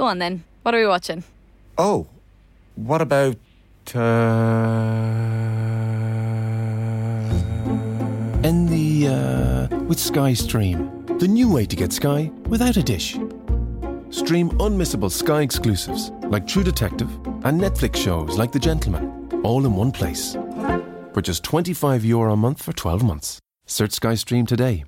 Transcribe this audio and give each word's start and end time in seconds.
Go 0.00 0.06
on 0.06 0.18
then. 0.18 0.44
What 0.62 0.74
are 0.74 0.78
we 0.78 0.86
watching? 0.86 1.24
Oh, 1.76 2.06
what 2.74 3.02
about. 3.02 3.36
Uh... 3.94 4.00
In 8.42 8.64
the. 8.64 9.08
Uh, 9.08 9.76
with 9.80 9.98
Sky 9.98 10.32
Stream. 10.32 11.04
The 11.18 11.28
new 11.28 11.52
way 11.52 11.66
to 11.66 11.76
get 11.76 11.92
Sky 11.92 12.30
without 12.46 12.78
a 12.78 12.82
dish. 12.82 13.18
Stream 14.08 14.48
unmissable 14.52 15.10
Sky 15.10 15.42
exclusives 15.42 16.12
like 16.30 16.46
True 16.46 16.64
Detective 16.64 17.10
and 17.44 17.60
Netflix 17.60 17.96
shows 17.96 18.38
like 18.38 18.52
The 18.52 18.58
Gentlemen, 18.58 19.28
all 19.44 19.66
in 19.66 19.74
one 19.74 19.92
place. 19.92 20.32
For 21.12 21.20
just 21.20 21.44
25 21.44 22.06
euro 22.06 22.32
a 22.32 22.36
month 22.38 22.62
for 22.62 22.72
12 22.72 23.02
months. 23.02 23.38
Search 23.66 23.92
Sky 23.92 24.14
Stream 24.14 24.46
today. 24.46 24.84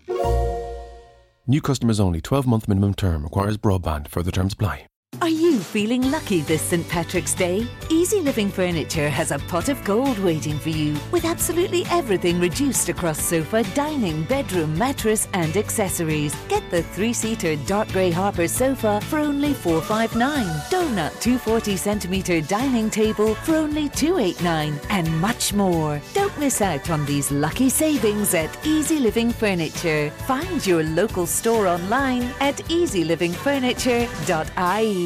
New 1.46 1.60
customers 1.60 2.00
only. 2.00 2.22
12 2.22 2.46
month 2.46 2.66
minimum 2.66 2.94
term 2.94 3.24
requires 3.24 3.58
broadband. 3.58 4.08
Further 4.08 4.30
terms 4.30 4.54
apply. 4.54 4.86
Are 5.20 5.28
you 5.28 5.58
feeling 5.60 6.10
lucky 6.10 6.40
this 6.40 6.62
St. 6.62 6.88
Patrick's 6.88 7.34
Day? 7.34 7.68
Easy 7.90 8.20
Living 8.20 8.48
Furniture 8.48 9.08
has 9.08 9.30
a 9.30 9.38
pot 9.38 9.68
of 9.68 9.84
gold 9.84 10.18
waiting 10.18 10.58
for 10.58 10.70
you 10.70 10.96
with 11.12 11.24
absolutely 11.24 11.84
everything 11.90 12.40
reduced 12.40 12.88
across 12.88 13.22
sofa, 13.22 13.62
dining, 13.74 14.24
bedroom, 14.24 14.76
mattress, 14.76 15.28
and 15.32 15.56
accessories. 15.56 16.34
Get 16.48 16.68
the 16.72 16.82
three 16.82 17.12
seater 17.12 17.54
dark 17.66 17.86
grey 17.92 18.10
Harper 18.10 18.48
sofa 18.48 19.00
for 19.02 19.20
only 19.20 19.54
four 19.54 19.80
five 19.80 20.16
nine. 20.16 20.48
Donut 20.70 21.12
240 21.20 21.76
centimetre 21.76 22.40
dining 22.40 22.90
table 22.90 23.36
for 23.36 23.54
only 23.54 23.90
two 23.90 24.18
eight 24.18 24.42
nine, 24.42 24.80
and 24.88 25.08
much 25.20 25.52
more. 25.52 26.02
Don't 26.14 26.36
miss 26.40 26.60
out 26.60 26.90
on 26.90 27.06
these 27.06 27.30
lucky 27.30 27.68
savings 27.68 28.34
at 28.34 28.50
Easy 28.66 28.98
Living 28.98 29.30
Furniture. 29.30 30.10
Find 30.26 30.66
your 30.66 30.82
local 30.82 31.26
store 31.26 31.68
online 31.68 32.24
at 32.40 32.56
easylivingfurniture.ie. 32.56 35.01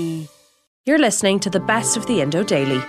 You're 0.86 0.98
listening 0.98 1.41
to 1.41 1.50
the 1.50 1.60
best 1.60 1.96
of 1.96 2.06
the 2.06 2.20
Indo 2.20 2.42
Daily. 2.45 2.80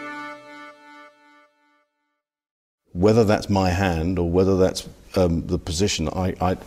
Whether 2.93 3.23
that's 3.23 3.49
my 3.49 3.69
hand 3.69 4.19
or 4.19 4.29
whether 4.29 4.55
that's 4.55 4.87
um, 5.15 5.45
the 5.47 5.57
position, 5.57 6.07
I, 6.09 6.35
I, 6.39 6.57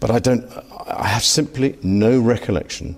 but 0.00 0.10
I 0.10 0.18
don't. 0.18 0.50
I 0.86 1.06
have 1.06 1.22
simply 1.22 1.78
no 1.82 2.18
recollection 2.18 2.96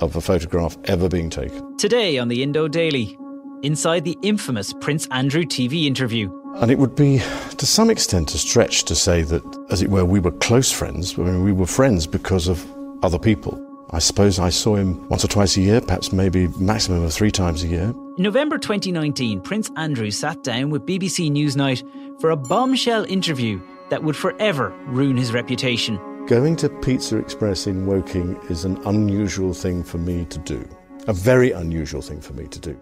of 0.00 0.14
a 0.14 0.20
photograph 0.20 0.76
ever 0.84 1.08
being 1.08 1.30
taken. 1.30 1.76
Today 1.76 2.18
on 2.18 2.28
the 2.28 2.42
Indo 2.42 2.68
Daily, 2.68 3.18
inside 3.62 4.04
the 4.04 4.16
infamous 4.22 4.72
Prince 4.74 5.08
Andrew 5.10 5.42
TV 5.42 5.86
interview. 5.86 6.32
And 6.56 6.70
it 6.70 6.78
would 6.78 6.94
be, 6.94 7.18
to 7.56 7.66
some 7.66 7.90
extent, 7.90 8.34
a 8.34 8.38
stretch 8.38 8.84
to 8.84 8.94
say 8.94 9.22
that, 9.22 9.42
as 9.70 9.82
it 9.82 9.90
were, 9.90 10.04
we 10.04 10.20
were 10.20 10.32
close 10.32 10.70
friends. 10.70 11.18
I 11.18 11.22
mean, 11.22 11.44
we 11.44 11.52
were 11.52 11.66
friends 11.66 12.06
because 12.06 12.48
of 12.48 12.64
other 13.02 13.18
people. 13.18 13.67
I 13.90 14.00
suppose 14.00 14.38
I 14.38 14.50
saw 14.50 14.76
him 14.76 15.08
once 15.08 15.24
or 15.24 15.28
twice 15.28 15.56
a 15.56 15.62
year, 15.62 15.80
perhaps 15.80 16.12
maybe 16.12 16.48
maximum 16.58 17.04
of 17.04 17.12
three 17.12 17.30
times 17.30 17.64
a 17.64 17.68
year. 17.68 17.94
In 18.18 18.22
November 18.22 18.58
2019, 18.58 19.40
Prince 19.40 19.70
Andrew 19.76 20.10
sat 20.10 20.42
down 20.42 20.68
with 20.68 20.84
BBC 20.84 21.30
Newsnight 21.30 21.82
for 22.20 22.30
a 22.30 22.36
bombshell 22.36 23.04
interview 23.04 23.60
that 23.88 24.02
would 24.02 24.16
forever 24.16 24.74
ruin 24.88 25.16
his 25.16 25.32
reputation. 25.32 25.98
Going 26.26 26.56
to 26.56 26.68
Pizza 26.68 27.16
Express 27.16 27.66
in 27.66 27.86
Woking 27.86 28.36
is 28.50 28.66
an 28.66 28.76
unusual 28.84 29.54
thing 29.54 29.82
for 29.82 29.96
me 29.96 30.26
to 30.26 30.38
do. 30.40 30.68
A 31.06 31.14
very 31.14 31.52
unusual 31.52 32.02
thing 32.02 32.20
for 32.20 32.34
me 32.34 32.46
to 32.48 32.60
do. 32.60 32.78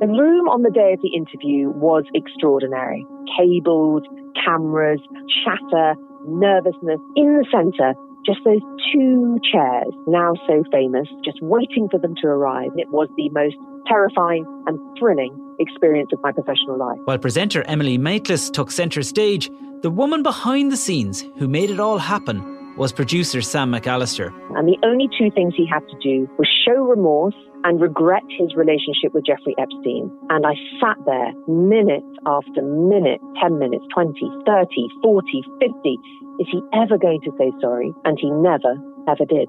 The 0.00 0.08
room 0.08 0.48
on 0.48 0.62
the 0.62 0.70
day 0.70 0.92
of 0.92 1.00
the 1.02 1.14
interview 1.14 1.70
was 1.70 2.02
extraordinary. 2.14 3.06
Cables, 3.38 4.02
cameras, 4.44 5.00
chatter, 5.44 5.94
nervousness. 6.26 6.98
In 7.14 7.38
the 7.38 7.46
centre, 7.52 7.94
just 8.26 8.40
those 8.44 8.60
two 8.92 9.38
chairs, 9.52 9.92
now 10.06 10.34
so 10.46 10.64
famous, 10.72 11.08
just 11.24 11.40
waiting 11.42 11.88
for 11.90 11.98
them 11.98 12.14
to 12.22 12.28
arrive. 12.28 12.70
It 12.76 12.90
was 12.90 13.08
the 13.16 13.28
most 13.30 13.56
terrifying 13.86 14.44
and 14.66 14.78
thrilling 14.98 15.32
experience 15.58 16.10
of 16.12 16.20
my 16.22 16.32
professional 16.32 16.78
life. 16.78 16.98
While 17.04 17.18
presenter 17.18 17.62
Emily 17.62 17.98
Maitlis 17.98 18.52
took 18.52 18.70
centre 18.70 19.02
stage, 19.02 19.50
the 19.82 19.90
woman 19.90 20.22
behind 20.22 20.72
the 20.72 20.76
scenes 20.76 21.24
who 21.38 21.48
made 21.48 21.70
it 21.70 21.80
all 21.80 21.98
happen 21.98 22.76
was 22.76 22.92
producer 22.92 23.42
Sam 23.42 23.72
McAlister. 23.72 24.32
And 24.56 24.68
the 24.68 24.78
only 24.84 25.08
two 25.18 25.30
things 25.30 25.54
he 25.56 25.66
had 25.66 25.80
to 25.88 25.98
do 26.02 26.28
was 26.38 26.48
show 26.64 26.74
remorse 26.74 27.34
and 27.64 27.80
regret 27.80 28.22
his 28.38 28.54
relationship 28.54 29.12
with 29.14 29.26
Jeffrey 29.26 29.54
Epstein. 29.58 30.10
And 30.30 30.46
I 30.46 30.54
sat 30.80 30.96
there 31.06 31.32
minute 31.46 32.04
after 32.26 32.62
minute, 32.62 33.20
10 33.42 33.58
minutes, 33.58 33.84
20, 33.94 34.14
30, 34.46 34.88
40, 35.02 35.42
50. 35.60 35.98
Is 36.40 36.46
he 36.50 36.60
ever 36.72 36.98
going 36.98 37.20
to 37.22 37.32
say 37.38 37.52
sorry? 37.60 37.92
And 38.04 38.18
he 38.20 38.30
never, 38.30 38.76
ever 39.08 39.24
did. 39.24 39.48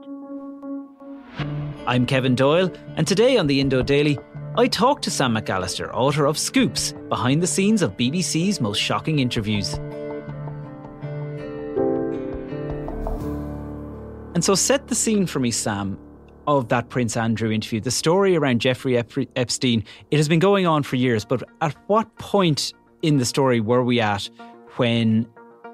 I'm 1.85 2.05
Kevin 2.05 2.35
Doyle, 2.35 2.71
and 2.97 3.07
today 3.07 3.37
on 3.37 3.47
the 3.47 3.59
Indo 3.59 3.81
Daily, 3.81 4.19
I 4.57 4.67
talked 4.67 5.03
to 5.05 5.11
Sam 5.11 5.33
McAlister, 5.33 5.89
author 5.93 6.25
of 6.25 6.37
Scoops, 6.37 6.93
behind 7.07 7.41
the 7.41 7.47
scenes 7.47 7.81
of 7.81 7.95
BBC's 7.97 8.59
most 8.59 8.79
shocking 8.79 9.19
interviews. 9.19 9.73
And 14.35 14.43
so 14.43 14.55
set 14.55 14.87
the 14.87 14.95
scene 14.95 15.25
for 15.25 15.39
me, 15.39 15.51
Sam, 15.51 15.97
of 16.57 16.69
that 16.69 16.89
Prince 16.89 17.15
Andrew 17.15 17.51
interview. 17.51 17.79
The 17.79 17.91
story 17.91 18.35
around 18.35 18.61
Jeffrey 18.61 18.97
Ep- 18.97 19.11
Epstein, 19.35 19.83
it 20.11 20.17
has 20.17 20.27
been 20.27 20.39
going 20.39 20.65
on 20.65 20.83
for 20.83 20.95
years, 20.95 21.25
but 21.25 21.43
at 21.61 21.75
what 21.87 22.13
point 22.17 22.73
in 23.01 23.17
the 23.17 23.25
story 23.25 23.59
were 23.59 23.83
we 23.83 23.99
at 23.99 24.29
when 24.77 25.27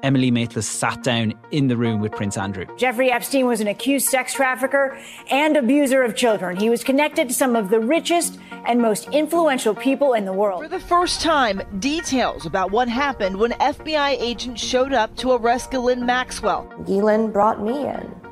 Emily 0.03 0.31
Maitlis 0.31 0.63
sat 0.63 1.01
down 1.01 1.33
in 1.51 1.67
the 1.67 1.75
room 1.75 1.99
with 1.99 2.11
Prince 2.11 2.37
Andrew. 2.37 2.65
Jeffrey 2.77 3.11
Epstein 3.11 3.47
was 3.47 3.59
an 3.59 3.67
accused 3.67 4.07
sex 4.07 4.33
trafficker 4.33 4.97
and 5.31 5.57
abuser 5.57 6.03
of 6.03 6.15
children. 6.15 6.57
He 6.57 6.69
was 6.69 6.83
connected 6.83 7.27
to 7.29 7.33
some 7.33 7.55
of 7.55 7.69
the 7.69 7.79
richest 7.79 8.37
and 8.67 8.79
most 8.79 9.07
influential 9.09 9.73
people 9.73 10.13
in 10.13 10.25
the 10.25 10.33
world. 10.33 10.61
For 10.61 10.69
the 10.69 10.79
first 10.79 11.21
time, 11.21 11.61
details 11.79 12.45
about 12.45 12.71
what 12.71 12.87
happened 12.87 13.37
when 13.37 13.51
FBI 13.53 14.17
agents 14.19 14.61
showed 14.61 14.93
up 14.93 15.15
to 15.17 15.31
arrest 15.31 15.71
Ghislaine 15.71 16.05
Maxwell. 16.05 16.71
Ghislaine 16.85 17.31
brought 17.31 17.61
me 17.63 17.87
in. 17.87 18.24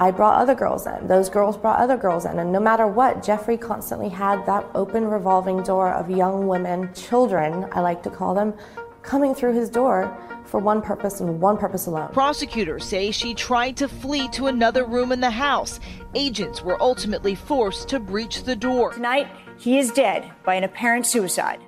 I 0.00 0.12
brought 0.12 0.40
other 0.40 0.54
girls 0.54 0.86
in. 0.86 1.08
Those 1.08 1.28
girls 1.28 1.56
brought 1.56 1.80
other 1.80 1.96
girls 1.96 2.24
in. 2.24 2.38
And 2.38 2.52
no 2.52 2.60
matter 2.60 2.86
what, 2.86 3.20
Jeffrey 3.20 3.56
constantly 3.56 4.08
had 4.08 4.46
that 4.46 4.64
open 4.76 5.04
revolving 5.08 5.60
door 5.64 5.92
of 5.92 6.08
young 6.08 6.46
women, 6.46 6.94
children, 6.94 7.66
I 7.72 7.80
like 7.80 8.04
to 8.04 8.10
call 8.10 8.32
them, 8.32 8.54
coming 9.02 9.34
through 9.34 9.54
his 9.54 9.68
door 9.68 10.16
for 10.44 10.60
one 10.60 10.82
purpose 10.82 11.18
and 11.18 11.40
one 11.40 11.56
purpose 11.56 11.86
alone. 11.86 12.12
Prosecutors 12.12 12.84
say 12.84 13.10
she 13.10 13.34
tried 13.34 13.76
to 13.78 13.88
flee 13.88 14.28
to 14.28 14.46
another 14.46 14.84
room 14.84 15.10
in 15.10 15.20
the 15.20 15.30
house. 15.30 15.80
Agents 16.14 16.62
were 16.62 16.80
ultimately 16.80 17.34
forced 17.34 17.88
to 17.88 17.98
breach 17.98 18.44
the 18.44 18.54
door. 18.54 18.92
Tonight, 18.92 19.26
he 19.58 19.80
is 19.80 19.90
dead 19.90 20.30
by 20.44 20.54
an 20.54 20.62
apparent 20.62 21.06
suicide. 21.06 21.60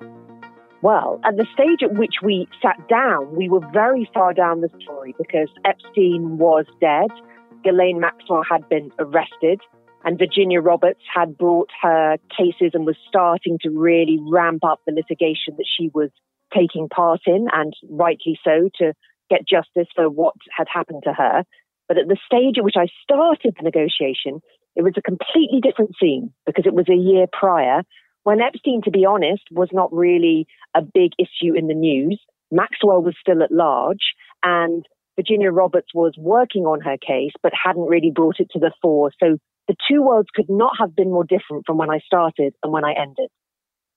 Well, 0.83 1.21
at 1.25 1.37
the 1.37 1.47
stage 1.53 1.83
at 1.83 1.99
which 1.99 2.15
we 2.23 2.49
sat 2.63 2.89
down, 2.89 3.35
we 3.35 3.49
were 3.49 3.67
very 3.73 4.09
far 4.15 4.33
down 4.33 4.61
the 4.61 4.71
story 4.81 5.17
because 5.19 5.49
Epstein 5.65 6.39
was 6.39 6.65
dead. 6.81 7.11
Ghislaine 7.63 8.01
Maxwell 8.01 8.43
had 8.49 8.69
been 8.69 8.91
arrested 8.99 9.61
and 10.05 10.19
Virginia 10.19 10.61
Roberts 10.61 11.01
had 11.15 11.37
brought 11.37 11.71
her 11.83 12.17
cases 12.37 12.71
and 12.73 12.87
was 12.87 12.97
starting 13.07 13.59
to 13.63 13.71
really 13.71 14.19
ramp 14.21 14.65
up 14.65 14.81
the 14.87 14.93
litigation 14.93 15.55
that 15.57 15.67
she 15.77 15.91
was 15.93 16.11
taking 16.55 16.89
part 16.89 17.21
in, 17.27 17.49
and 17.53 17.75
rightly 17.89 18.39
so, 18.43 18.71
to 18.79 18.95
get 19.29 19.47
justice 19.47 19.89
for 19.95 20.09
what 20.09 20.35
had 20.57 20.67
happened 20.73 21.03
to 21.05 21.13
her. 21.13 21.45
But 21.87 21.99
at 21.99 22.09
the 22.09 22.17
stage 22.25 22.57
at 22.57 22.65
which 22.65 22.77
I 22.79 22.87
started 23.03 23.55
the 23.57 23.63
negotiation, 23.63 24.41
it 24.75 24.83
was 24.83 24.95
a 24.97 25.03
completely 25.03 25.61
different 25.63 25.93
scene 26.01 26.33
because 26.47 26.65
it 26.67 26.75
was 26.75 26.89
a 26.89 26.95
year 26.95 27.27
prior 27.31 27.83
when 28.23 28.41
Epstein, 28.41 28.83
to 28.85 28.91
be 28.91 29.05
honest, 29.05 29.43
was 29.51 29.69
not 29.73 29.93
really 29.93 30.47
a 30.75 30.83
big 30.83 31.13
issue 31.19 31.55
in 31.55 31.69
the 31.69 31.75
news. 31.75 32.21
Maxwell 32.51 33.03
was 33.03 33.15
still 33.21 33.43
at 33.43 33.53
large, 33.53 34.15
and 34.43 34.85
Virginia 35.21 35.51
Roberts 35.51 35.89
was 35.93 36.15
working 36.17 36.63
on 36.63 36.81
her 36.81 36.97
case 36.97 37.33
but 37.43 37.53
hadn't 37.53 37.87
really 37.89 38.11
brought 38.11 38.37
it 38.39 38.49
to 38.53 38.59
the 38.59 38.73
fore. 38.81 39.11
So 39.23 39.37
the 39.69 39.77
two 39.87 40.03
worlds 40.03 40.29
could 40.35 40.49
not 40.49 40.73
have 40.79 40.97
been 40.97 41.11
more 41.11 41.25
different 41.25 41.65
from 41.67 41.77
when 41.77 41.91
I 41.91 41.99
started 41.99 42.55
and 42.63 42.73
when 42.73 42.87
I 42.87 42.95
ended. 42.99 43.29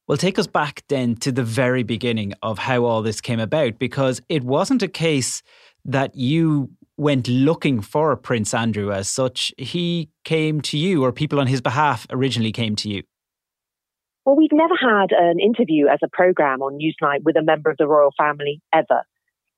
Well, 0.05 0.17
take 0.17 0.37
us 0.37 0.47
back 0.47 0.83
then 0.89 1.15
to 1.17 1.31
the 1.31 1.43
very 1.43 1.83
beginning 1.83 2.33
of 2.41 2.59
how 2.59 2.83
all 2.83 3.01
this 3.01 3.21
came 3.21 3.39
about, 3.39 3.79
because 3.79 4.21
it 4.27 4.43
wasn't 4.43 4.83
a 4.83 4.89
case 4.89 5.41
that 5.85 6.13
you 6.13 6.69
went 6.97 7.29
looking 7.29 7.79
for 7.79 8.13
Prince 8.17 8.53
Andrew 8.53 8.91
as 8.91 9.09
such. 9.09 9.53
He 9.57 10.09
came 10.25 10.59
to 10.61 10.77
you, 10.77 11.05
or 11.05 11.13
people 11.13 11.39
on 11.39 11.47
his 11.47 11.61
behalf 11.61 12.05
originally 12.09 12.51
came 12.51 12.75
to 12.75 12.89
you. 12.89 13.03
Well, 14.25 14.35
we've 14.35 14.51
never 14.51 14.75
had 14.75 15.13
an 15.17 15.39
interview 15.39 15.87
as 15.87 15.99
a 16.03 16.09
program 16.11 16.61
on 16.61 16.77
Newsnight 16.77 17.23
with 17.23 17.37
a 17.37 17.41
member 17.41 17.69
of 17.69 17.77
the 17.77 17.87
royal 17.87 18.11
family 18.17 18.61
ever. 18.73 19.03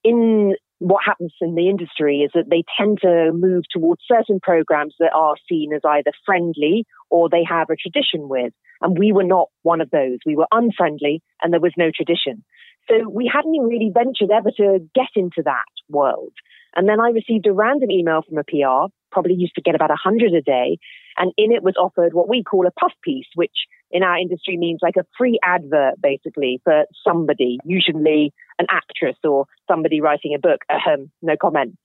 In 0.04 0.54
what 0.78 1.02
happens 1.04 1.32
in 1.40 1.54
the 1.54 1.68
industry 1.68 2.20
is 2.20 2.30
that 2.34 2.50
they 2.50 2.62
tend 2.78 2.98
to 3.00 3.32
move 3.32 3.64
towards 3.70 4.02
certain 4.06 4.40
programs 4.40 4.94
that 4.98 5.12
are 5.14 5.36
seen 5.48 5.72
as 5.74 5.80
either 5.84 6.12
friendly 6.24 6.84
or 7.10 7.28
they 7.28 7.44
have 7.48 7.70
a 7.70 7.76
tradition 7.76 8.28
with. 8.28 8.52
And 8.82 8.98
we 8.98 9.12
were 9.12 9.24
not 9.24 9.48
one 9.62 9.80
of 9.80 9.90
those. 9.90 10.18
We 10.26 10.36
were 10.36 10.46
unfriendly 10.50 11.22
and 11.42 11.52
there 11.52 11.60
was 11.60 11.72
no 11.78 11.90
tradition. 11.94 12.44
So 12.88 13.08
we 13.08 13.30
hadn't 13.32 13.58
really 13.58 13.90
ventured 13.92 14.30
ever 14.30 14.50
to 14.58 14.78
get 14.94 15.10
into 15.16 15.42
that 15.44 15.64
world. 15.88 16.32
And 16.74 16.88
then 16.88 17.00
I 17.00 17.08
received 17.08 17.46
a 17.46 17.52
random 17.52 17.90
email 17.90 18.20
from 18.22 18.38
a 18.38 18.44
PR, 18.44 18.92
probably 19.10 19.34
used 19.34 19.54
to 19.54 19.62
get 19.62 19.74
about 19.74 19.88
100 19.88 20.34
a 20.34 20.42
day. 20.42 20.78
And 21.16 21.32
in 21.36 21.52
it 21.52 21.62
was 21.62 21.74
offered 21.78 22.14
what 22.14 22.28
we 22.28 22.42
call 22.42 22.66
a 22.66 22.70
puff 22.70 22.92
piece, 23.02 23.26
which 23.34 23.56
in 23.90 24.02
our 24.02 24.18
industry 24.18 24.56
means 24.56 24.80
like 24.82 24.96
a 24.96 25.06
free 25.16 25.38
advert, 25.42 26.00
basically, 26.00 26.60
for 26.64 26.84
somebody, 27.06 27.58
usually 27.64 28.32
an 28.58 28.66
actress 28.70 29.16
or 29.24 29.46
somebody 29.68 30.00
writing 30.00 30.34
a 30.34 30.38
book. 30.38 30.60
Ahem, 30.70 31.10
no 31.22 31.36
comment. 31.40 31.76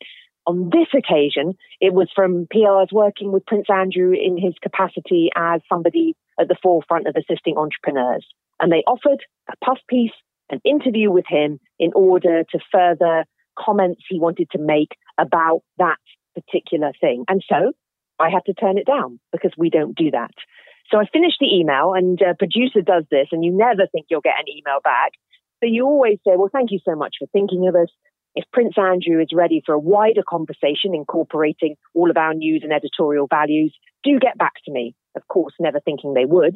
On 0.47 0.69
this 0.71 0.87
occasion, 0.97 1.53
it 1.79 1.93
was 1.93 2.09
from 2.15 2.47
PRs 2.53 2.91
working 2.91 3.31
with 3.31 3.45
Prince 3.45 3.67
Andrew 3.71 4.13
in 4.13 4.37
his 4.37 4.55
capacity 4.61 5.29
as 5.35 5.61
somebody 5.69 6.15
at 6.39 6.47
the 6.47 6.57
forefront 6.61 7.07
of 7.07 7.15
assisting 7.15 7.57
entrepreneurs. 7.57 8.25
And 8.59 8.71
they 8.71 8.83
offered 8.87 9.23
a 9.49 9.53
puff 9.63 9.77
piece, 9.87 10.11
an 10.49 10.59
interview 10.65 11.11
with 11.11 11.25
him 11.27 11.59
in 11.77 11.91
order 11.93 12.43
to 12.51 12.59
further 12.71 13.25
comments 13.57 14.01
he 14.09 14.19
wanted 14.19 14.49
to 14.51 14.59
make 14.59 14.89
about 15.19 15.61
that 15.77 15.99
particular 16.33 16.91
thing. 16.99 17.25
And 17.27 17.43
so 17.47 17.73
I 18.21 18.29
had 18.29 18.45
to 18.45 18.53
turn 18.53 18.77
it 18.77 18.85
down 18.85 19.19
because 19.31 19.51
we 19.57 19.69
don't 19.69 19.95
do 19.95 20.11
that. 20.11 20.31
So 20.91 20.97
I 20.99 21.05
finished 21.11 21.37
the 21.39 21.53
email, 21.53 21.93
and 21.95 22.19
a 22.21 22.35
producer 22.35 22.81
does 22.81 23.05
this, 23.09 23.27
and 23.31 23.43
you 23.43 23.51
never 23.55 23.87
think 23.91 24.07
you'll 24.09 24.21
get 24.21 24.39
an 24.39 24.49
email 24.49 24.79
back. 24.83 25.11
So 25.59 25.67
you 25.67 25.85
always 25.85 26.17
say, 26.27 26.33
Well, 26.35 26.49
thank 26.51 26.71
you 26.71 26.79
so 26.83 26.95
much 26.95 27.15
for 27.19 27.27
thinking 27.27 27.67
of 27.67 27.75
us. 27.75 27.89
If 28.35 28.45
Prince 28.53 28.75
Andrew 28.77 29.21
is 29.21 29.29
ready 29.33 29.61
for 29.65 29.73
a 29.73 29.79
wider 29.79 30.23
conversation 30.27 30.93
incorporating 30.93 31.75
all 31.93 32.09
of 32.09 32.17
our 32.17 32.33
news 32.33 32.61
and 32.63 32.71
editorial 32.71 33.27
values, 33.27 33.75
do 34.03 34.19
get 34.19 34.37
back 34.37 34.53
to 34.65 34.71
me. 34.71 34.95
Of 35.15 35.27
course, 35.27 35.53
never 35.59 35.79
thinking 35.79 36.13
they 36.13 36.25
would. 36.25 36.55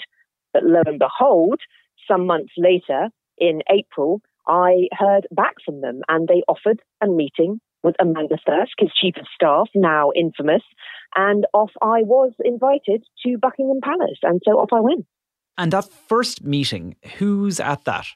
But 0.53 0.63
lo 0.63 0.81
and 0.85 0.99
behold, 0.99 1.59
some 2.07 2.25
months 2.25 2.53
later, 2.57 3.09
in 3.37 3.61
April, 3.69 4.21
I 4.47 4.87
heard 4.93 5.27
back 5.31 5.55
from 5.65 5.81
them 5.81 6.01
and 6.07 6.27
they 6.27 6.43
offered 6.47 6.81
a 7.01 7.07
meeting 7.07 7.59
with 7.85 7.95
Amanda 7.99 8.37
Thirsk, 8.45 8.73
his 8.79 8.91
chief 8.99 9.15
of 9.17 9.25
staff, 9.33 9.69
now 9.73 10.11
infamous, 10.15 10.63
and 11.15 11.45
off 11.53 11.71
I 11.81 12.01
was 12.01 12.33
invited 12.43 13.05
to 13.25 13.37
Buckingham 13.37 13.79
Palace, 13.81 14.19
and 14.23 14.41
so 14.43 14.53
off 14.53 14.73
I 14.73 14.81
went. 14.81 15.05
And 15.57 15.71
that 15.71 15.85
first 15.85 16.43
meeting, 16.43 16.95
who's 17.17 17.59
at 17.59 17.85
that? 17.85 18.07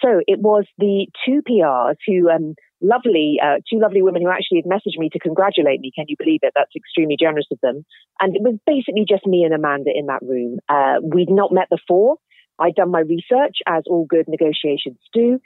So 0.00 0.20
it 0.26 0.40
was 0.40 0.64
the 0.78 1.06
two 1.24 1.42
PRs 1.48 1.96
who, 2.06 2.28
um, 2.28 2.54
lovely, 2.80 3.38
uh, 3.42 3.58
two 3.70 3.78
lovely 3.78 4.02
women 4.02 4.22
who 4.22 4.30
actually 4.30 4.58
had 4.58 4.70
messaged 4.70 4.98
me 4.98 5.08
to 5.12 5.18
congratulate 5.18 5.80
me. 5.80 5.92
Can 5.94 6.06
you 6.08 6.16
believe 6.18 6.40
it? 6.42 6.52
That's 6.56 6.74
extremely 6.76 7.16
generous 7.18 7.46
of 7.52 7.58
them. 7.62 7.84
And 8.20 8.34
it 8.34 8.42
was 8.42 8.58
basically 8.66 9.04
just 9.08 9.26
me 9.26 9.44
and 9.44 9.54
Amanda 9.54 9.90
in 9.94 10.06
that 10.06 10.22
room. 10.22 10.58
Uh, 10.68 10.96
we'd 11.02 11.30
not 11.30 11.52
met 11.52 11.68
before. 11.70 12.16
I'd 12.58 12.74
done 12.74 12.90
my 12.90 13.00
research, 13.00 13.58
as 13.66 13.84
all 13.86 14.04
good 14.04 14.26
negotiations 14.28 14.98
do, 15.12 15.40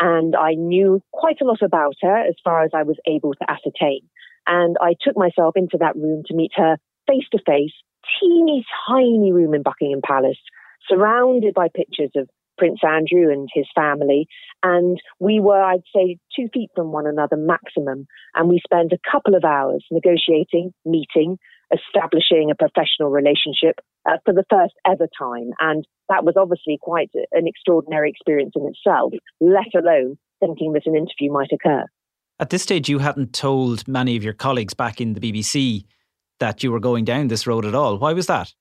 and 0.00 0.36
I 0.36 0.54
knew 0.54 1.02
quite 1.12 1.40
a 1.40 1.44
lot 1.44 1.62
about 1.62 1.94
her 2.02 2.16
as 2.16 2.34
far 2.44 2.64
as 2.64 2.70
I 2.74 2.82
was 2.82 2.96
able 3.06 3.34
to 3.34 3.50
ascertain. 3.50 4.00
And 4.46 4.76
I 4.80 4.94
took 5.00 5.16
myself 5.16 5.56
into 5.56 5.76
that 5.80 5.96
room 5.96 6.22
to 6.26 6.34
meet 6.34 6.52
her 6.54 6.78
face 7.06 7.26
to 7.32 7.38
face, 7.44 7.72
teeny 8.20 8.64
tiny 8.88 9.32
room 9.32 9.54
in 9.54 9.62
Buckingham 9.62 10.00
Palace, 10.04 10.38
surrounded 10.88 11.54
by 11.54 11.68
pictures 11.74 12.10
of 12.16 12.28
Prince 12.56 12.80
Andrew 12.82 13.30
and 13.30 13.48
his 13.52 13.66
family. 13.74 14.26
And 14.62 15.00
we 15.20 15.40
were, 15.40 15.62
I'd 15.62 15.82
say, 15.94 16.18
two 16.34 16.48
feet 16.52 16.70
from 16.74 16.92
one 16.92 17.06
another 17.06 17.36
maximum. 17.36 18.06
And 18.34 18.48
we 18.48 18.60
spent 18.64 18.92
a 18.92 19.10
couple 19.10 19.34
of 19.34 19.44
hours 19.44 19.84
negotiating, 19.90 20.72
meeting, 20.84 21.38
establishing 21.72 22.50
a 22.50 22.54
professional 22.54 23.10
relationship 23.10 23.76
uh, 24.08 24.16
for 24.24 24.32
the 24.32 24.44
first 24.50 24.74
ever 24.86 25.08
time. 25.18 25.50
And 25.60 25.86
that 26.08 26.24
was 26.24 26.34
obviously 26.36 26.78
quite 26.80 27.10
an 27.32 27.46
extraordinary 27.46 28.10
experience 28.10 28.52
in 28.54 28.66
itself, 28.66 29.12
let 29.40 29.74
alone 29.74 30.16
thinking 30.40 30.72
that 30.72 30.86
an 30.86 30.96
interview 30.96 31.32
might 31.32 31.50
occur. 31.52 31.84
At 32.40 32.50
this 32.50 32.62
stage, 32.62 32.88
you 32.88 33.00
hadn't 33.00 33.32
told 33.32 33.86
many 33.88 34.16
of 34.16 34.22
your 34.22 34.32
colleagues 34.32 34.74
back 34.74 35.00
in 35.00 35.14
the 35.14 35.20
BBC 35.20 35.84
that 36.38 36.62
you 36.62 36.70
were 36.70 36.80
going 36.80 37.04
down 37.04 37.28
this 37.28 37.46
road 37.46 37.64
at 37.64 37.74
all. 37.74 37.98
Why 37.98 38.12
was 38.12 38.26
that? 38.26 38.54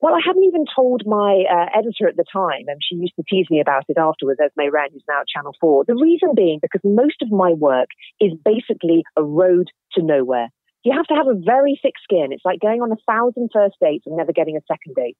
Well, 0.00 0.14
I 0.14 0.20
hadn't 0.22 0.44
even 0.44 0.66
told 0.76 1.04
my 1.06 1.44
uh, 1.50 1.78
editor 1.78 2.06
at 2.06 2.16
the 2.16 2.26
time, 2.30 2.64
and 2.68 2.78
she 2.86 2.96
used 2.96 3.14
to 3.16 3.24
tease 3.26 3.46
me 3.48 3.62
about 3.62 3.84
it 3.88 3.96
afterwards, 3.96 4.38
Esme 4.38 4.70
Wren, 4.70 4.90
who's 4.92 5.02
now 5.08 5.20
at 5.20 5.28
Channel 5.28 5.56
4. 5.58 5.84
The 5.86 5.94
reason 5.94 6.34
being 6.36 6.58
because 6.60 6.82
most 6.84 7.22
of 7.22 7.30
my 7.30 7.54
work 7.54 7.88
is 8.20 8.32
basically 8.44 9.04
a 9.16 9.22
road 9.22 9.70
to 9.92 10.02
nowhere. 10.02 10.48
You 10.84 10.92
have 10.94 11.06
to 11.06 11.14
have 11.14 11.26
a 11.26 11.34
very 11.34 11.78
thick 11.82 11.94
skin. 12.02 12.28
It's 12.30 12.44
like 12.44 12.60
going 12.60 12.82
on 12.82 12.92
a 12.92 13.00
thousand 13.10 13.50
first 13.52 13.76
dates 13.80 14.04
and 14.06 14.16
never 14.16 14.32
getting 14.32 14.56
a 14.56 14.60
second 14.68 14.94
date. 14.94 15.16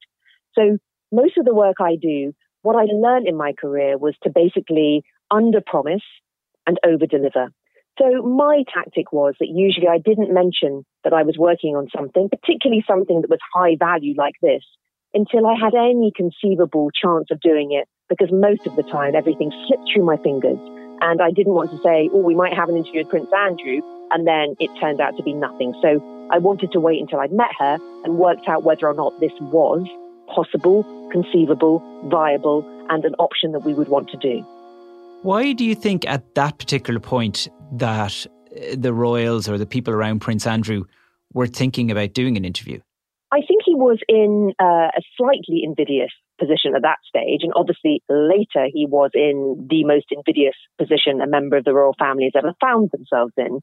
So 0.54 0.76
most 1.10 1.38
of 1.38 1.46
the 1.46 1.54
work 1.54 1.76
I 1.80 1.96
do, 1.96 2.34
what 2.62 2.76
I 2.76 2.84
learned 2.84 3.26
in 3.26 3.36
my 3.36 3.52
career 3.52 3.96
was 3.96 4.14
to 4.22 4.30
basically 4.30 5.04
under 5.30 5.60
promise 5.64 6.04
and 6.66 6.78
over 6.86 7.06
deliver. 7.06 7.48
So 7.98 8.22
my 8.22 8.64
tactic 8.72 9.12
was 9.12 9.34
that 9.40 9.48
usually 9.48 9.88
I 9.88 9.98
didn't 9.98 10.34
mention 10.34 10.84
that 11.02 11.12
I 11.12 11.22
was 11.22 11.36
working 11.38 11.76
on 11.76 11.88
something, 11.96 12.28
particularly 12.28 12.84
something 12.86 13.22
that 13.22 13.30
was 13.30 13.40
high 13.54 13.76
value 13.78 14.14
like 14.16 14.34
this, 14.42 14.64
until 15.14 15.46
I 15.46 15.54
had 15.54 15.74
any 15.74 16.12
conceivable 16.14 16.90
chance 16.90 17.28
of 17.30 17.40
doing 17.40 17.72
it, 17.72 17.88
because 18.08 18.28
most 18.32 18.66
of 18.66 18.76
the 18.76 18.82
time 18.82 19.14
everything 19.14 19.52
slipped 19.66 19.88
through 19.92 20.04
my 20.04 20.16
fingers. 20.18 20.58
And 21.00 21.22
I 21.22 21.30
didn't 21.30 21.54
want 21.54 21.70
to 21.70 21.78
say, 21.82 22.10
oh, 22.12 22.20
we 22.20 22.34
might 22.34 22.52
have 22.52 22.68
an 22.68 22.76
interview 22.76 23.00
with 23.00 23.10
Prince 23.10 23.30
Andrew, 23.32 23.80
and 24.14 24.26
then 24.26 24.56
it 24.60 24.70
turned 24.80 25.00
out 25.00 25.16
to 25.16 25.22
be 25.22 25.32
nothing. 25.32 25.74
So 25.82 26.00
I 26.30 26.38
wanted 26.38 26.72
to 26.72 26.80
wait 26.80 27.00
until 27.00 27.20
I'd 27.20 27.32
met 27.32 27.50
her 27.58 27.78
and 28.04 28.16
worked 28.16 28.48
out 28.48 28.62
whether 28.62 28.86
or 28.86 28.94
not 28.94 29.18
this 29.20 29.32
was 29.40 29.86
possible, 30.34 30.84
conceivable, 31.12 31.82
viable, 32.08 32.64
and 32.88 33.04
an 33.04 33.14
option 33.18 33.52
that 33.52 33.60
we 33.60 33.74
would 33.74 33.88
want 33.88 34.08
to 34.10 34.16
do. 34.16 34.40
Why 35.22 35.52
do 35.52 35.64
you 35.64 35.74
think 35.74 36.06
at 36.06 36.34
that 36.34 36.58
particular 36.58 37.00
point 37.00 37.48
that 37.72 38.26
uh, 38.26 38.76
the 38.76 38.92
royals 38.92 39.48
or 39.48 39.58
the 39.58 39.66
people 39.66 39.92
around 39.92 40.20
Prince 40.20 40.46
Andrew 40.46 40.84
were 41.32 41.46
thinking 41.46 41.90
about 41.90 42.14
doing 42.14 42.36
an 42.36 42.44
interview? 42.44 42.80
I 43.32 43.40
think 43.48 43.62
he 43.64 43.74
was 43.74 43.98
in 44.08 44.52
uh, 44.60 44.90
a 44.96 45.02
slightly 45.16 45.62
invidious 45.64 46.12
position 46.38 46.74
at 46.76 46.82
that 46.82 46.98
stage, 47.08 47.40
and 47.42 47.52
obviously 47.56 48.02
later 48.08 48.68
he 48.72 48.86
was 48.86 49.10
in 49.14 49.66
the 49.68 49.84
most 49.84 50.06
invidious 50.10 50.54
position 50.78 51.20
a 51.20 51.26
member 51.26 51.56
of 51.56 51.64
the 51.64 51.74
royal 51.74 51.94
family 51.98 52.30
has 52.32 52.36
ever 52.36 52.54
found 52.60 52.90
themselves 52.92 53.32
in. 53.36 53.60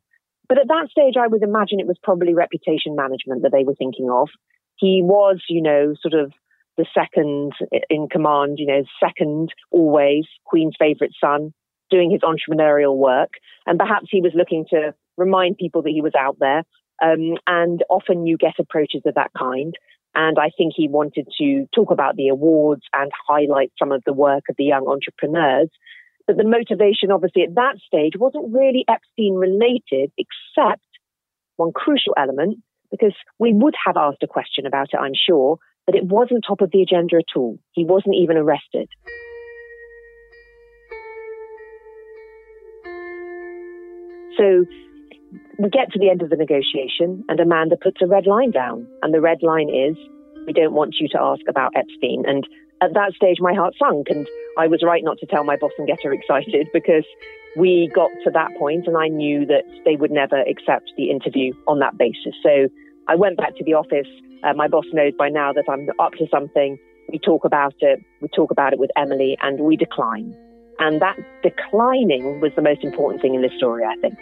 But 0.51 0.59
at 0.59 0.68
that 0.68 0.89
stage, 0.92 1.13
I 1.18 1.27
would 1.27 1.44
imagine 1.44 1.80
it 1.80 1.88
was 1.88 1.95
probably 2.03 2.33
reputation 2.33 2.94
management 2.94 3.44
that 3.44 3.53
they 3.53 3.63
were 3.63 3.74
thinking 3.74 4.09
of. 4.12 4.27
He 4.75 5.01
was, 5.01 5.42
you 5.48 5.62
know, 5.62 5.95
sort 6.01 6.13
of 6.13 6.33
the 6.75 6.86
second 6.94 7.53
in 7.89 8.09
command, 8.09 8.59
you 8.59 8.68
know, 8.68 8.83
second 9.01 9.53
always, 9.71 10.25
Queen's 10.44 10.75
favourite 10.77 11.13
son, 11.24 11.53
doing 11.89 12.12
his 12.12 12.19
entrepreneurial 12.19 12.98
work. 12.98 13.30
And 13.65 13.80
perhaps 13.80 14.07
he 14.12 14.19
was 14.19 14.33
looking 14.36 14.65
to 14.71 14.94
remind 15.15 15.56
people 15.56 15.83
that 15.83 15.92
he 15.92 16.01
was 16.01 16.15
out 16.19 16.36
there. 16.42 16.63
Um, 17.01 17.38
and 17.48 17.81
often 17.89 18.27
you 18.27 18.36
get 18.36 18.59
approaches 18.59 19.03
of 19.06 19.15
that 19.15 19.31
kind. 19.38 19.74
And 20.15 20.38
I 20.38 20.50
think 20.57 20.74
he 20.75 20.89
wanted 20.89 21.30
to 21.38 21.65
talk 21.74 21.92
about 21.92 22.18
the 22.18 22.27
awards 22.27 22.81
and 22.92 23.09
highlight 23.25 23.72
some 23.79 23.93
of 23.93 24.03
the 24.05 24.12
work 24.12 24.43
of 24.50 24.58
the 24.58 24.65
young 24.65 24.86
entrepreneurs. 24.86 25.70
But 26.32 26.38
the 26.38 26.50
motivation, 26.50 27.12
obviously, 27.12 27.44
at 27.44 27.56
that 27.56 27.76
stage 27.86 28.14
wasn't 28.16 28.54
really 28.54 28.86
Epstein 28.88 29.34
related, 29.36 30.14
except 30.18 30.86
one 31.58 31.74
crucial 31.74 32.14
element, 32.18 32.60
because 32.90 33.14
we 33.38 33.52
would 33.52 33.74
have 33.86 33.98
asked 33.98 34.24
a 34.24 34.28
question 34.28 34.66
about 34.66 34.88
it, 34.94 34.98
I'm 34.98 35.12
sure, 35.14 35.58
but 35.86 35.94
it 35.94 36.06
wasn't 36.06 36.46
top 36.48 36.62
of 36.62 36.72
the 36.72 36.82
agenda 36.84 37.18
at 37.18 37.36
all. 37.36 37.60
He 37.74 37.84
wasn't 37.84 38.16
even 38.16 38.38
arrested. 38.38 38.88
So 44.38 44.64
we 45.60 45.70
get 45.70 45.92
to 45.92 46.00
the 46.00 46.10
end 46.10 46.22
of 46.22 46.30
the 46.30 46.38
negotiation, 46.38 47.26
and 47.28 47.42
Amanda 47.42 47.76
puts 47.76 47.98
a 48.02 48.08
red 48.08 48.26
line 48.26 48.52
down. 48.52 48.88
And 49.04 49.14
the 49.14 49.20
red 49.20 49.44
line 49.44 49.68
is, 49.68 49.98
we 50.48 50.54
don't 50.54 50.72
want 50.72 50.96
you 50.98 51.10
to 51.10 51.22
ask 51.22 51.42
about 51.50 51.74
Epstein. 51.76 52.24
And 52.26 52.48
at 52.82 52.94
that 52.94 53.12
stage, 53.18 53.40
my 53.42 53.54
heart 53.54 53.74
sunk, 53.78 54.08
and 54.10 54.26
I 54.58 54.67
was 54.67 54.84
right 54.84 55.03
not 55.03 55.17
to 55.20 55.25
tell 55.25 55.43
my 55.43 55.55
boss 55.55 55.72
and 55.77 55.88
get 55.88 56.00
her 56.03 56.13
excited 56.20 56.67
because 56.74 57.05
we 57.55 57.91
got 57.93 58.10
to 58.24 58.31
that 58.31 58.55
point, 58.58 58.88
and 58.88 58.98
I 58.98 59.08
knew 59.08 59.46
that 59.46 59.63
they 59.86 59.96
would 59.96 60.12
never 60.12 60.41
accept 60.41 60.91
the 60.98 61.10
interview 61.10 61.53
on 61.67 61.79
that 61.79 61.98
basis. 61.98 62.34
So 62.43 62.70
I 63.08 63.15
went 63.15 63.38
back 63.38 63.55
to 63.58 63.63
the 63.63 63.74
office. 63.74 64.08
Uh, 64.43 64.53
my 64.53 64.67
boss 64.67 64.86
knows 64.93 65.13
by 65.17 65.29
now 65.29 65.51
that 65.53 65.65
I'm 65.70 65.89
up 66.00 66.13
to 66.13 66.27
something. 66.31 66.77
We 67.12 67.20
talk 67.20 67.43
about 67.43 67.75
it. 67.79 68.00
We 68.22 68.29
talk 68.29 68.51
about 68.51 68.74
it 68.74 68.79
with 68.79 68.89
Emily, 68.96 69.38
and 69.41 69.60
we 69.60 69.75
decline. 69.75 70.36
And 70.79 71.01
that 71.01 71.17
declining 71.43 72.39
was 72.39 72.51
the 72.55 72.62
most 72.62 72.84
important 72.84 73.22
thing 73.22 73.36
in 73.36 73.41
this 73.41 73.51
story, 73.58 73.84
I 73.84 73.96
think. 74.01 74.17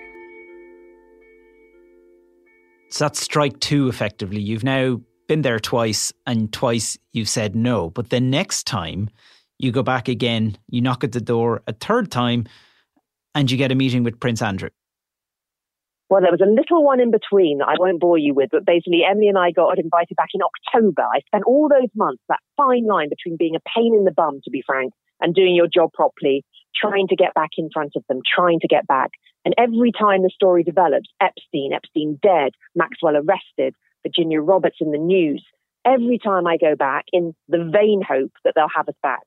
So 2.90 3.06
that's 3.06 3.22
strike 3.22 3.60
two, 3.60 3.88
effectively. 3.88 4.42
You've 4.42 4.64
now 4.64 5.00
been 5.28 5.44
there 5.44 5.60
twice, 5.60 6.12
and 6.26 6.52
twice 6.52 6.98
you've 7.12 7.30
said 7.30 7.56
no. 7.56 7.92
But 7.92 8.10
the 8.10 8.20
next 8.20 8.66
time 8.66 9.10
you 9.60 9.72
go 9.72 9.84
back 9.84 10.08
again, 10.08 10.58
you 10.70 10.82
knock 10.82 11.04
at 11.04 11.12
the 11.12 11.22
door 11.22 11.62
a 11.68 11.74
third 11.74 12.10
time, 12.10 12.48
and 13.36 13.52
you 13.52 13.58
get 13.58 13.72
a 13.72 13.76
meeting 13.76 14.04
with 14.04 14.20
Prince 14.20 14.42
Andrew. 14.42 14.70
Well, 16.10 16.22
there 16.22 16.32
was 16.32 16.42
a 16.42 16.50
little 16.50 16.84
one 16.84 17.00
in 17.00 17.12
between 17.12 17.62
I 17.62 17.76
won't 17.78 18.00
bore 18.00 18.18
you 18.18 18.34
with, 18.34 18.50
but 18.52 18.66
basically 18.66 19.04
Emily 19.08 19.28
and 19.28 19.38
I 19.38 19.52
got 19.52 19.78
invited 19.78 20.16
back 20.16 20.30
in 20.34 20.42
October. 20.42 21.04
I 21.04 21.20
spent 21.28 21.44
all 21.46 21.70
those 21.70 21.90
months, 21.96 22.24
that 22.30 22.40
fine 22.58 22.88
line 22.88 23.10
between 23.10 23.38
being 23.38 23.56
a 23.56 23.70
pain 23.76 23.94
in 23.94 24.06
the 24.06 24.12
bum, 24.12 24.40
to 24.44 24.50
be 24.50 24.64
frank, 24.66 24.94
and 25.22 25.36
doing 25.36 25.54
your 25.54 25.68
job 25.68 25.94
properly, 25.94 26.44
trying 26.76 27.08
to 27.10 27.16
get 27.16 27.36
back 27.36 27.52
in 27.58 27.70
front 27.72 27.92
of 27.96 28.04
them, 28.10 28.22
trying 28.26 28.60
to 28.62 28.68
get 28.68 28.88
back. 28.88 29.12
And 29.46 29.54
every 29.58 29.92
time 29.92 30.24
the 30.24 30.32
story 30.34 30.64
develops, 30.64 31.10
Epstein, 31.22 31.74
Epstein 31.74 32.18
dead, 32.24 32.54
Maxwell 32.74 33.18
arrested, 33.18 33.76
Virginia 34.02 34.42
Roberts 34.42 34.78
in 34.80 34.92
the 34.92 34.98
news 34.98 35.46
every 35.86 36.18
time 36.18 36.48
I 36.48 36.58
go 36.58 36.76
back 36.76 37.06
in 37.12 37.34
the 37.48 37.70
vain 37.72 38.02
hope 38.08 38.32
that 38.44 38.54
they'll 38.56 38.68
have 38.76 38.88
us 38.88 38.96
back. 39.02 39.22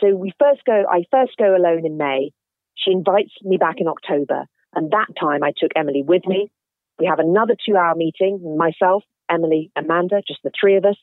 So 0.00 0.14
we 0.14 0.32
first 0.38 0.62
go, 0.66 0.84
I 0.90 1.04
first 1.10 1.32
go 1.38 1.56
alone 1.56 1.86
in 1.86 1.96
May. 1.96 2.30
She 2.76 2.90
invites 2.90 3.32
me 3.42 3.56
back 3.56 3.76
in 3.78 3.88
October. 3.88 4.46
And 4.74 4.90
that 4.90 5.06
time 5.18 5.42
I 5.44 5.52
took 5.56 5.70
Emily 5.76 6.02
with 6.02 6.26
me. 6.26 6.50
We 6.98 7.06
have 7.06 7.18
another 7.18 7.54
two 7.66 7.76
hour 7.76 7.94
meeting, 7.94 8.56
myself, 8.58 9.04
Emily, 9.30 9.70
Amanda, 9.76 10.22
just 10.26 10.40
the 10.42 10.50
three 10.58 10.76
of 10.76 10.84
us. 10.84 10.96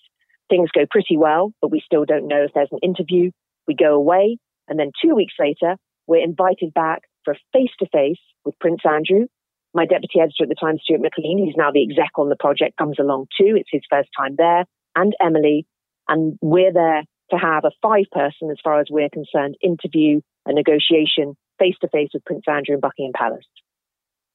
Things 0.50 0.70
go 0.74 0.86
pretty 0.90 1.18
well, 1.18 1.54
but 1.62 1.72
we 1.72 1.82
still 1.86 2.06
don't 2.06 2.28
know 2.28 2.44
if 2.44 2.52
there's 2.54 2.72
an 2.72 2.80
interview. 2.84 3.32
We 3.68 3.76
go 3.76 3.96
away. 3.96 4.38
And 4.68 4.78
then 4.80 4.92
two 5.02 5.16
weeks 5.16 5.34
later, 5.40 5.76
we're 6.08 6.24
invited 6.24 6.74
back 6.74 7.04
for 7.24 7.34
a 7.34 7.38
face 7.54 7.72
to 7.80 7.88
face 7.92 8.20
with 8.46 8.60
Prince 8.60 8.82
Andrew. 8.86 9.28
My 9.74 9.86
deputy 9.86 10.20
editor 10.20 10.44
at 10.44 10.50
the 10.50 10.56
time, 10.60 10.78
Stuart 10.80 11.02
McLean, 11.02 11.38
who's 11.38 11.56
now 11.58 11.72
the 11.72 11.84
exec 11.84 12.12
on 12.18 12.28
the 12.28 12.36
project, 12.36 12.78
comes 12.78 13.00
along 13.00 13.28
too. 13.40 13.56
It's 13.56 13.70
his 13.72 13.84
first 13.90 14.10
time 14.18 14.36
there, 14.38 14.66
and 14.96 15.14
Emily. 15.22 15.66
And 16.10 16.38
we're 16.42 16.74
there 16.74 17.04
to 17.32 17.38
have 17.38 17.66
a 17.66 17.72
five 17.82 18.06
person, 18.12 18.50
as 18.52 18.58
far 18.64 18.80
as 18.80 18.88
we're 18.90 19.10
concerned, 19.10 19.56
interview, 19.62 20.22
a 20.46 20.54
negotiation 20.54 21.36
face 21.60 21.76
to 21.82 21.88
face 21.88 22.10
with 22.14 22.26
Prince 22.26 22.44
Andrew 22.48 22.76
in 22.76 22.80
Buckingham 22.80 23.14
Palace. 23.14 23.46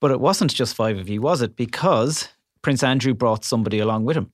But 0.00 0.10
it 0.10 0.20
wasn't 0.20 0.54
just 0.54 0.74
five 0.74 0.98
of 0.98 1.08
you, 1.08 1.20
was 1.20 1.42
it? 1.42 1.56
Because 1.56 2.28
Prince 2.62 2.82
Andrew 2.82 3.14
brought 3.14 3.44
somebody 3.44 3.78
along 3.78 4.04
with 4.04 4.16
him. 4.16 4.32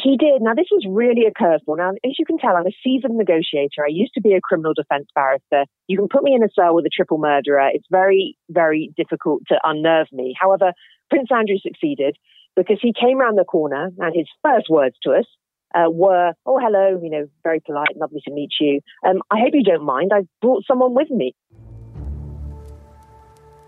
He 0.00 0.16
did. 0.16 0.40
Now, 0.42 0.54
this 0.54 0.68
was 0.70 0.86
really 0.88 1.26
a 1.26 1.32
curveball. 1.32 1.76
Now, 1.76 1.90
as 1.90 2.14
you 2.18 2.24
can 2.24 2.38
tell, 2.38 2.54
I'm 2.56 2.66
a 2.66 2.76
seasoned 2.84 3.18
negotiator. 3.18 3.82
I 3.84 3.90
used 3.90 4.14
to 4.14 4.20
be 4.20 4.32
a 4.34 4.40
criminal 4.40 4.72
defense 4.72 5.08
barrister. 5.12 5.64
You 5.88 5.98
can 5.98 6.08
put 6.08 6.22
me 6.22 6.34
in 6.34 6.44
a 6.44 6.48
cell 6.54 6.74
with 6.74 6.86
a 6.86 6.90
triple 6.94 7.18
murderer. 7.18 7.68
It's 7.72 7.86
very, 7.90 8.38
very 8.48 8.92
difficult 8.96 9.42
to 9.48 9.58
unnerve 9.64 10.06
me. 10.12 10.36
However, 10.40 10.72
Prince 11.10 11.30
Andrew 11.34 11.56
succeeded 11.60 12.16
because 12.54 12.78
he 12.80 12.92
came 12.92 13.20
around 13.20 13.38
the 13.38 13.44
corner 13.44 13.90
and 13.98 14.14
his 14.14 14.28
first 14.42 14.70
words 14.70 14.94
to 15.02 15.14
us 15.14 15.26
uh, 15.74 15.90
were, 15.90 16.32
Oh, 16.46 16.58
hello, 16.60 17.00
you 17.02 17.10
know, 17.10 17.26
very 17.42 17.60
polite, 17.60 17.96
lovely 17.96 18.20
to 18.26 18.32
meet 18.32 18.50
you. 18.60 18.80
Um, 19.06 19.20
I 19.30 19.38
hope 19.40 19.50
you 19.54 19.62
don't 19.62 19.84
mind. 19.84 20.12
I've 20.14 20.28
brought 20.40 20.64
someone 20.66 20.94
with 20.94 21.10
me. 21.10 21.34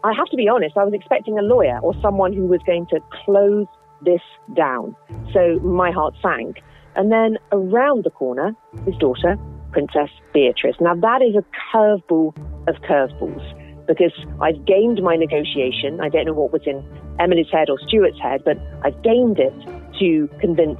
I 0.02 0.12
have 0.16 0.26
to 0.30 0.36
be 0.36 0.48
honest, 0.48 0.76
I 0.78 0.84
was 0.84 0.94
expecting 0.94 1.38
a 1.38 1.42
lawyer 1.42 1.78
or 1.82 1.94
someone 2.00 2.32
who 2.32 2.46
was 2.46 2.60
going 2.66 2.86
to 2.86 3.00
close 3.24 3.66
this 4.02 4.22
down. 4.56 4.96
So 5.32 5.58
my 5.60 5.90
heart 5.90 6.14
sank. 6.22 6.62
And 6.96 7.12
then 7.12 7.36
around 7.52 8.04
the 8.04 8.10
corner, 8.10 8.54
his 8.86 8.96
daughter, 8.96 9.36
Princess 9.72 10.10
Beatrice. 10.32 10.76
Now 10.80 10.94
that 10.94 11.22
is 11.22 11.36
a 11.36 11.44
curveball 11.70 12.36
of 12.66 12.76
curveballs 12.82 13.86
because 13.86 14.12
I've 14.40 14.64
gained 14.64 15.02
my 15.02 15.16
negotiation. 15.16 16.00
I 16.00 16.08
don't 16.08 16.26
know 16.26 16.32
what 16.32 16.52
was 16.52 16.62
in 16.66 16.82
Emily's 17.18 17.50
head 17.52 17.68
or 17.68 17.78
Stuart's 17.86 18.20
head, 18.20 18.42
but 18.44 18.56
I've 18.82 19.00
gained 19.02 19.38
it 19.38 19.52
to 19.98 20.28
convince 20.40 20.78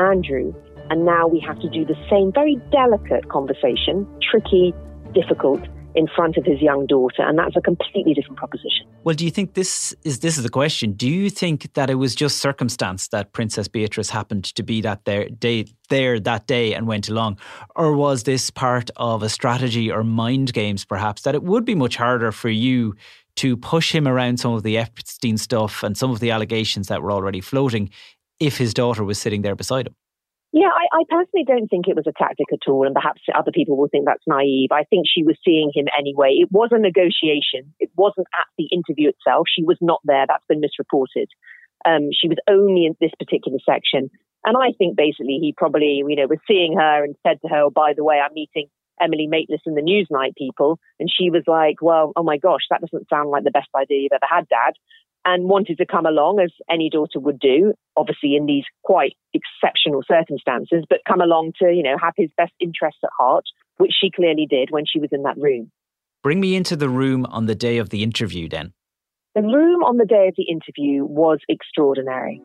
Andrew. 0.00 0.54
And 0.90 1.04
now 1.04 1.28
we 1.28 1.38
have 1.40 1.60
to 1.60 1.68
do 1.70 1.84
the 1.84 1.94
same 2.10 2.32
very 2.32 2.56
delicate 2.72 3.28
conversation, 3.28 4.06
tricky, 4.30 4.74
difficult, 5.14 5.60
in 5.94 6.06
front 6.14 6.36
of 6.36 6.44
his 6.44 6.60
young 6.60 6.86
daughter, 6.86 7.22
and 7.22 7.38
that's 7.38 7.56
a 7.56 7.60
completely 7.60 8.14
different 8.14 8.38
proposition. 8.38 8.86
Well, 9.02 9.14
do 9.14 9.24
you 9.24 9.30
think 9.30 9.54
this 9.54 9.94
is 10.04 10.20
this 10.20 10.36
is 10.36 10.44
the 10.44 10.50
question? 10.50 10.92
Do 10.92 11.08
you 11.08 11.30
think 11.30 11.72
that 11.74 11.90
it 11.90 11.96
was 11.96 12.14
just 12.14 12.38
circumstance 12.38 13.08
that 13.08 13.32
Princess 13.32 13.66
Beatrice 13.66 14.10
happened 14.10 14.44
to 14.44 14.62
be 14.62 14.80
that 14.82 15.04
there 15.04 15.28
day 15.28 15.66
there 15.88 16.20
that 16.20 16.46
day 16.46 16.74
and 16.74 16.86
went 16.86 17.08
along, 17.08 17.38
or 17.74 17.96
was 17.96 18.22
this 18.22 18.50
part 18.50 18.90
of 18.96 19.22
a 19.22 19.28
strategy 19.28 19.90
or 19.90 20.04
mind 20.04 20.52
games, 20.52 20.84
perhaps 20.84 21.22
that 21.22 21.34
it 21.34 21.42
would 21.42 21.64
be 21.64 21.74
much 21.74 21.96
harder 21.96 22.30
for 22.30 22.50
you 22.50 22.94
to 23.36 23.56
push 23.56 23.94
him 23.94 24.06
around 24.06 24.38
some 24.38 24.52
of 24.52 24.62
the 24.62 24.76
Epstein 24.76 25.38
stuff 25.38 25.82
and 25.82 25.96
some 25.96 26.10
of 26.10 26.20
the 26.20 26.30
allegations 26.30 26.88
that 26.88 27.02
were 27.02 27.12
already 27.12 27.40
floating 27.40 27.90
if 28.40 28.56
his 28.56 28.74
daughter 28.74 29.04
was 29.04 29.18
sitting 29.18 29.42
there 29.42 29.54
beside 29.54 29.86
him? 29.86 29.94
Yeah, 30.52 30.66
I, 30.66 30.98
I, 30.98 31.02
personally 31.08 31.44
don't 31.46 31.68
think 31.68 31.86
it 31.86 31.94
was 31.94 32.08
a 32.08 32.18
tactic 32.18 32.48
at 32.52 32.66
all, 32.66 32.84
and 32.84 32.92
perhaps 32.92 33.20
other 33.32 33.52
people 33.52 33.76
will 33.76 33.86
think 33.86 34.04
that's 34.04 34.26
naive. 34.26 34.72
I 34.72 34.82
think 34.82 35.06
she 35.06 35.22
was 35.22 35.38
seeing 35.44 35.70
him 35.72 35.86
anyway. 35.96 36.34
It 36.42 36.50
was 36.50 36.70
a 36.72 36.78
negotiation. 36.78 37.72
It 37.78 37.90
wasn't 37.94 38.26
at 38.34 38.50
the 38.58 38.66
interview 38.72 39.10
itself. 39.10 39.46
She 39.46 39.62
was 39.62 39.78
not 39.80 40.00
there. 40.02 40.26
That's 40.26 40.44
been 40.48 40.58
misreported. 40.58 41.30
Um, 41.86 42.10
she 42.10 42.26
was 42.26 42.38
only 42.48 42.84
in 42.86 42.96
this 43.00 43.12
particular 43.16 43.58
section. 43.64 44.10
And 44.44 44.56
I 44.56 44.72
think 44.76 44.96
basically 44.96 45.38
he 45.40 45.54
probably, 45.56 46.02
you 46.02 46.16
know, 46.16 46.26
was 46.26 46.42
seeing 46.48 46.76
her 46.76 47.04
and 47.04 47.14
said 47.24 47.38
to 47.42 47.48
her, 47.48 47.64
oh, 47.66 47.70
by 47.70 47.92
the 47.94 48.02
way, 48.02 48.18
I'm 48.18 48.34
meeting 48.34 48.66
Emily 49.00 49.28
Maitlis 49.30 49.62
and 49.66 49.76
the 49.76 49.86
Newsnight 49.86 50.34
people. 50.36 50.80
And 50.98 51.08
she 51.08 51.30
was 51.30 51.44
like, 51.46 51.80
well, 51.80 52.12
oh 52.16 52.24
my 52.24 52.38
gosh, 52.38 52.62
that 52.70 52.80
doesn't 52.80 53.08
sound 53.08 53.30
like 53.30 53.44
the 53.44 53.50
best 53.50 53.68
idea 53.76 54.00
you've 54.00 54.12
ever 54.12 54.28
had, 54.28 54.48
Dad 54.48 54.74
and 55.24 55.48
wanted 55.48 55.78
to 55.78 55.86
come 55.86 56.06
along 56.06 56.40
as 56.40 56.50
any 56.70 56.88
daughter 56.88 57.20
would 57.20 57.38
do, 57.38 57.74
obviously 57.96 58.36
in 58.36 58.46
these 58.46 58.64
quite 58.82 59.16
exceptional 59.34 60.02
circumstances, 60.06 60.84
but 60.88 61.00
come 61.06 61.20
along 61.20 61.52
to, 61.60 61.70
you 61.70 61.82
know, 61.82 61.96
have 62.00 62.14
his 62.16 62.30
best 62.36 62.52
interests 62.60 63.00
at 63.04 63.10
heart, 63.18 63.44
which 63.76 63.92
she 64.00 64.10
clearly 64.10 64.46
did 64.48 64.70
when 64.70 64.84
she 64.90 64.98
was 64.98 65.10
in 65.12 65.22
that 65.24 65.36
room. 65.36 65.70
Bring 66.22 66.40
me 66.40 66.54
into 66.54 66.76
the 66.76 66.88
room 66.88 67.26
on 67.26 67.46
the 67.46 67.54
day 67.54 67.78
of 67.78 67.90
the 67.90 68.02
interview 68.02 68.48
then. 68.48 68.72
The 69.34 69.42
room 69.42 69.84
on 69.84 69.96
the 69.96 70.06
day 70.06 70.28
of 70.28 70.34
the 70.36 70.50
interview 70.50 71.04
was 71.04 71.38
extraordinary. 71.48 72.42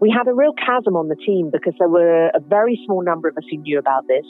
We 0.00 0.12
had 0.12 0.28
a 0.28 0.34
real 0.34 0.52
chasm 0.52 0.94
on 0.94 1.08
the 1.08 1.16
team 1.16 1.50
because 1.50 1.72
there 1.78 1.88
were 1.88 2.28
a 2.28 2.40
very 2.40 2.78
small 2.84 3.02
number 3.02 3.28
of 3.28 3.36
us 3.36 3.44
who 3.50 3.56
knew 3.56 3.78
about 3.78 4.06
this. 4.06 4.26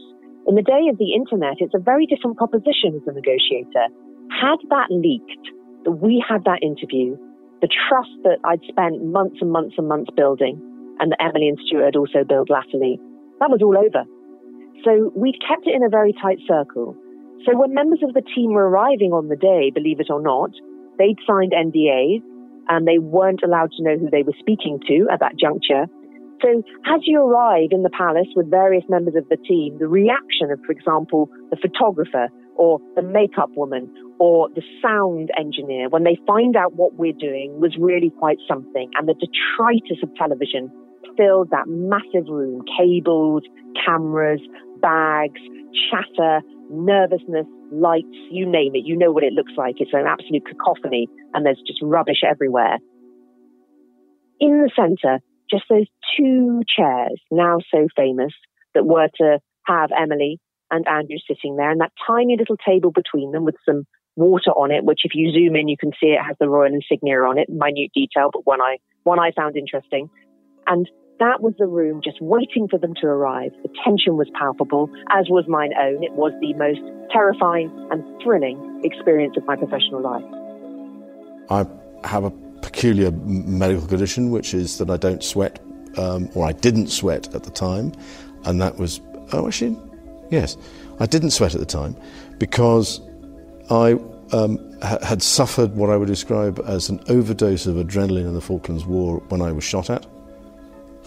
In 0.47 0.55
the 0.55 0.63
day 0.63 0.87
of 0.89 0.97
the 0.97 1.13
internet, 1.13 1.57
it's 1.59 1.75
a 1.75 1.83
very 1.83 2.07
different 2.07 2.37
proposition 2.37 2.95
as 2.95 3.03
a 3.09 3.13
negotiator. 3.13 3.91
Had 4.31 4.59
that 4.71 4.91
leaked, 4.91 5.49
that 5.85 5.93
we 5.93 6.23
had 6.27 6.45
that 6.45 6.63
interview, 6.63 7.17
the 7.63 7.69
trust 7.89 8.11
that 8.25 8.39
I'd 8.45 8.61
spent 8.69 9.05
months 9.05 9.39
and 9.41 9.51
months 9.51 9.75
and 9.79 9.89
months 9.89 10.11
building, 10.17 10.61
and 11.01 11.13
that 11.13 11.23
Emily 11.23 11.49
and 11.49 11.59
Stuart 11.67 11.85
had 11.85 11.97
also 11.97 12.25
built 12.25 12.51
latterly, 12.51 12.99
that 13.41 13.51
was 13.51 13.61
all 13.63 13.77
over. 13.77 14.05
So 14.85 15.13
we'd 15.15 15.37
kept 15.47 15.67
it 15.67 15.75
in 15.75 15.85
a 15.85 15.89
very 15.89 16.13
tight 16.13 16.39
circle. 16.47 16.97
So 17.45 17.57
when 17.57 17.75
members 17.75 18.01
of 18.03 18.15
the 18.15 18.23
team 18.35 18.53
were 18.53 18.69
arriving 18.69 19.13
on 19.13 19.29
the 19.29 19.37
day, 19.37 19.71
believe 19.71 20.01
it 20.01 20.11
or 20.11 20.21
not, 20.21 20.51
they'd 20.99 21.19
signed 21.27 21.53
NDAs 21.53 22.23
and 22.69 22.87
they 22.87 22.99
weren't 22.99 23.43
allowed 23.45 23.71
to 23.77 23.83
know 23.83 23.97
who 23.99 24.11
they 24.11 24.23
were 24.23 24.37
speaking 24.39 24.81
to 24.89 25.07
at 25.13 25.21
that 25.21 25.39
juncture. 25.39 25.87
So 26.43 26.63
as 26.87 27.01
you 27.05 27.21
arrive 27.21 27.69
in 27.71 27.83
the 27.83 27.91
palace 27.91 28.29
with 28.37 28.51
various 28.51 28.85
members 28.89 29.15
of 29.17 29.29
the 29.29 29.37
team, 29.37 29.79
the 29.79 29.89
reaction 29.89 30.51
of, 30.51 30.61
for 30.67 30.73
example, 30.73 31.31
the 31.51 31.57
photographer 31.57 32.29
or 32.57 32.81
the 32.95 33.03
makeup 33.03 33.51
woman 33.57 33.93
or 34.19 34.49
the 34.55 34.63
sound 34.83 35.31
engineer, 35.39 35.89
when 35.89 36.05
they 36.05 36.19
find 36.27 36.57
out 36.57 36.75
what 36.75 36.95
we're 36.95 37.17
doing, 37.19 37.59
was 37.61 37.77
really 37.79 38.11
quite 38.19 38.39
something. 38.49 38.91
And 38.97 39.09
the 39.09 39.15
detritus 39.15 40.03
of 40.03 40.15
television 40.17 40.71
filled 41.17 41.51
that 41.51 41.67
massive 41.69 42.29
room 42.29 42.63
cables, 42.79 43.43
cameras, 43.85 44.41
bags, 44.81 45.41
chatter, 45.91 46.41
nervousness, 46.71 47.47
lights, 47.73 48.17
you 48.31 48.47
name 48.47 48.75
it. 48.75 48.85
You 48.85 48.97
know 48.97 49.13
what 49.13 49.25
it 49.25 49.33
looks 49.33 49.53
like. 49.57 49.77
It's 49.79 49.93
an 49.93 50.07
absolute 50.07 50.45
cacophony, 50.47 51.09
and 51.35 51.45
there's 51.47 51.61
just 51.67 51.81
rubbish 51.83 52.23
everywhere. 52.29 52.79
In 54.41 54.63
the 54.63 54.71
center, 54.77 55.21
just 55.51 55.65
those 55.69 55.87
two 56.17 56.63
chairs, 56.77 57.21
now 57.31 57.59
so 57.73 57.89
famous, 57.97 58.33
that 58.75 58.87
were 58.87 59.09
to 59.19 59.39
have 59.67 59.91
Emily 59.97 60.39
and 60.71 60.87
Andrew 60.89 61.19
sitting 61.29 61.57
there, 61.57 61.71
and 61.71 61.81
that 61.81 61.93
tiny 62.07 62.37
little 62.37 62.57
table 62.57 62.91
between 62.91 63.33
them 63.33 63.45
with 63.45 63.57
some 63.65 63.87
water 64.17 64.51
on 64.51 64.71
it, 64.71 64.85
which 64.85 65.01
if 65.05 65.13
you 65.15 65.33
zoom 65.33 65.57
in, 65.57 65.69
you 65.69 65.77
can 65.77 65.93
see 66.01 66.09
it 66.09 66.23
has 66.25 66.37
the 66.41 66.49
royal 66.49 66.73
insignia 66.73 67.21
on 67.21 67.39
it, 67.39 67.49
minute 67.49 67.91
detail, 67.95 68.31
but 68.33 68.47
one 68.47 68.61
I 68.61 68.79
one 69.05 69.21
I 69.21 69.31
found 69.33 69.57
interesting. 69.57 70.11
And 70.67 70.89
that 71.21 71.41
was 71.41 71.55
the 71.59 71.67
room 71.67 72.01
just 72.03 72.21
waiting 72.21 72.67
for 72.69 72.79
them 72.79 72.95
to 73.01 73.07
arrive. 73.07 73.53
The 73.63 73.71
tension 73.85 74.17
was 74.17 74.29
palpable, 74.39 74.91
as 75.11 75.27
was 75.31 75.45
mine 75.49 75.73
own. 75.81 76.03
It 76.03 76.13
was 76.13 76.33
the 76.41 76.53
most 76.55 76.81
terrifying 77.13 77.71
and 77.91 78.03
thrilling 78.23 78.81
experience 78.85 79.37
of 79.37 79.45
my 79.47 79.57
professional 79.57 80.03
life. 80.03 80.25
I 81.49 81.67
have 82.07 82.25
a 82.25 82.46
peculiar 82.77 83.11
medical 83.11 83.89
condition, 83.89 84.31
which 84.31 84.53
is 84.53 84.77
that 84.77 84.91
I 84.91 84.99
don't 84.99 85.25
sweat, 85.25 85.59
um, 85.97 86.29
or 86.35 86.45
I 86.45 86.53
didn't 86.53 86.89
sweat 86.89 87.35
at 87.35 87.43
the 87.43 87.51
time, 87.51 87.93
and 88.45 88.61
that 88.61 88.77
was 88.77 89.01
oh 89.33 89.47
actually, 89.47 89.79
yes, 90.31 90.59
I 91.01 91.07
didn't 91.07 91.31
sweat 91.31 91.55
at 91.55 91.61
the 91.61 91.67
time 91.67 91.97
because 92.39 93.01
I 93.71 93.93
um, 94.33 94.59
ha- 94.83 94.99
had 95.03 95.23
suffered 95.23 95.75
what 95.75 95.89
I 95.89 95.97
would 95.97 96.09
describe 96.09 96.61
as 96.67 96.91
an 96.91 97.01
overdose 97.09 97.67
of 97.67 97.77
adrenaline 97.77 98.29
in 98.29 98.35
the 98.35 98.43
Falklands 98.43 98.85
War 98.85 99.23
when 99.31 99.41
I 99.41 99.53
was 99.53 99.65
shot 99.65 99.89
at. 99.89 100.07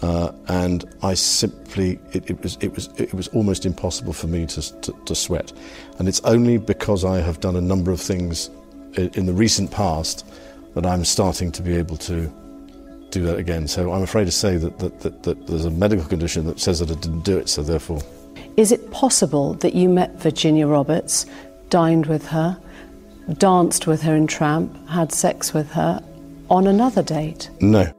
Uh, 0.02 0.32
and 0.48 0.92
I 1.02 1.14
simply, 1.14 2.00
it, 2.12 2.28
it, 2.30 2.42
was, 2.42 2.56
it, 2.62 2.74
was, 2.74 2.88
it 2.96 3.12
was 3.12 3.28
almost 3.28 3.66
impossible 3.66 4.14
for 4.14 4.26
me 4.26 4.46
to, 4.46 4.80
to, 4.80 4.92
to, 5.04 5.14
sweat. 5.14 5.52
And 5.98 6.08
it's 6.08 6.22
only 6.22 6.56
because 6.56 7.04
I 7.04 7.20
have 7.20 7.40
done 7.40 7.54
a 7.54 7.60
number 7.60 7.92
of 7.92 8.00
things 8.00 8.48
in, 8.94 9.10
in 9.10 9.26
the 9.26 9.34
recent 9.34 9.70
past 9.70 10.26
that 10.74 10.86
I'm 10.86 11.04
starting 11.04 11.50
to 11.52 11.62
be 11.62 11.76
able 11.76 11.96
to 11.98 12.32
do 13.10 13.24
that 13.24 13.38
again. 13.38 13.66
So 13.66 13.92
I'm 13.92 14.02
afraid 14.02 14.26
to 14.26 14.32
say 14.32 14.56
that, 14.56 14.78
that, 14.78 15.00
that, 15.00 15.22
that 15.24 15.46
there's 15.46 15.64
a 15.64 15.70
medical 15.70 16.04
condition 16.04 16.46
that 16.46 16.60
says 16.60 16.78
that 16.78 16.90
I 16.90 16.94
didn't 16.94 17.22
do 17.22 17.38
it, 17.38 17.48
so 17.48 17.62
therefore. 17.62 18.00
Is 18.56 18.72
it 18.72 18.90
possible 18.90 19.54
that 19.54 19.74
you 19.74 19.88
met 19.88 20.14
Virginia 20.16 20.66
Roberts 20.66 21.26
dined 21.68 22.06
with 22.06 22.26
her, 22.28 22.58
danced 23.38 23.86
with 23.86 24.02
her 24.02 24.14
in 24.14 24.26
Tramp, 24.26 24.88
had 24.88 25.12
sex 25.12 25.52
with 25.52 25.70
her, 25.72 26.02
on 26.48 26.66
another 26.66 27.02
date? 27.02 27.50
No. 27.60 27.92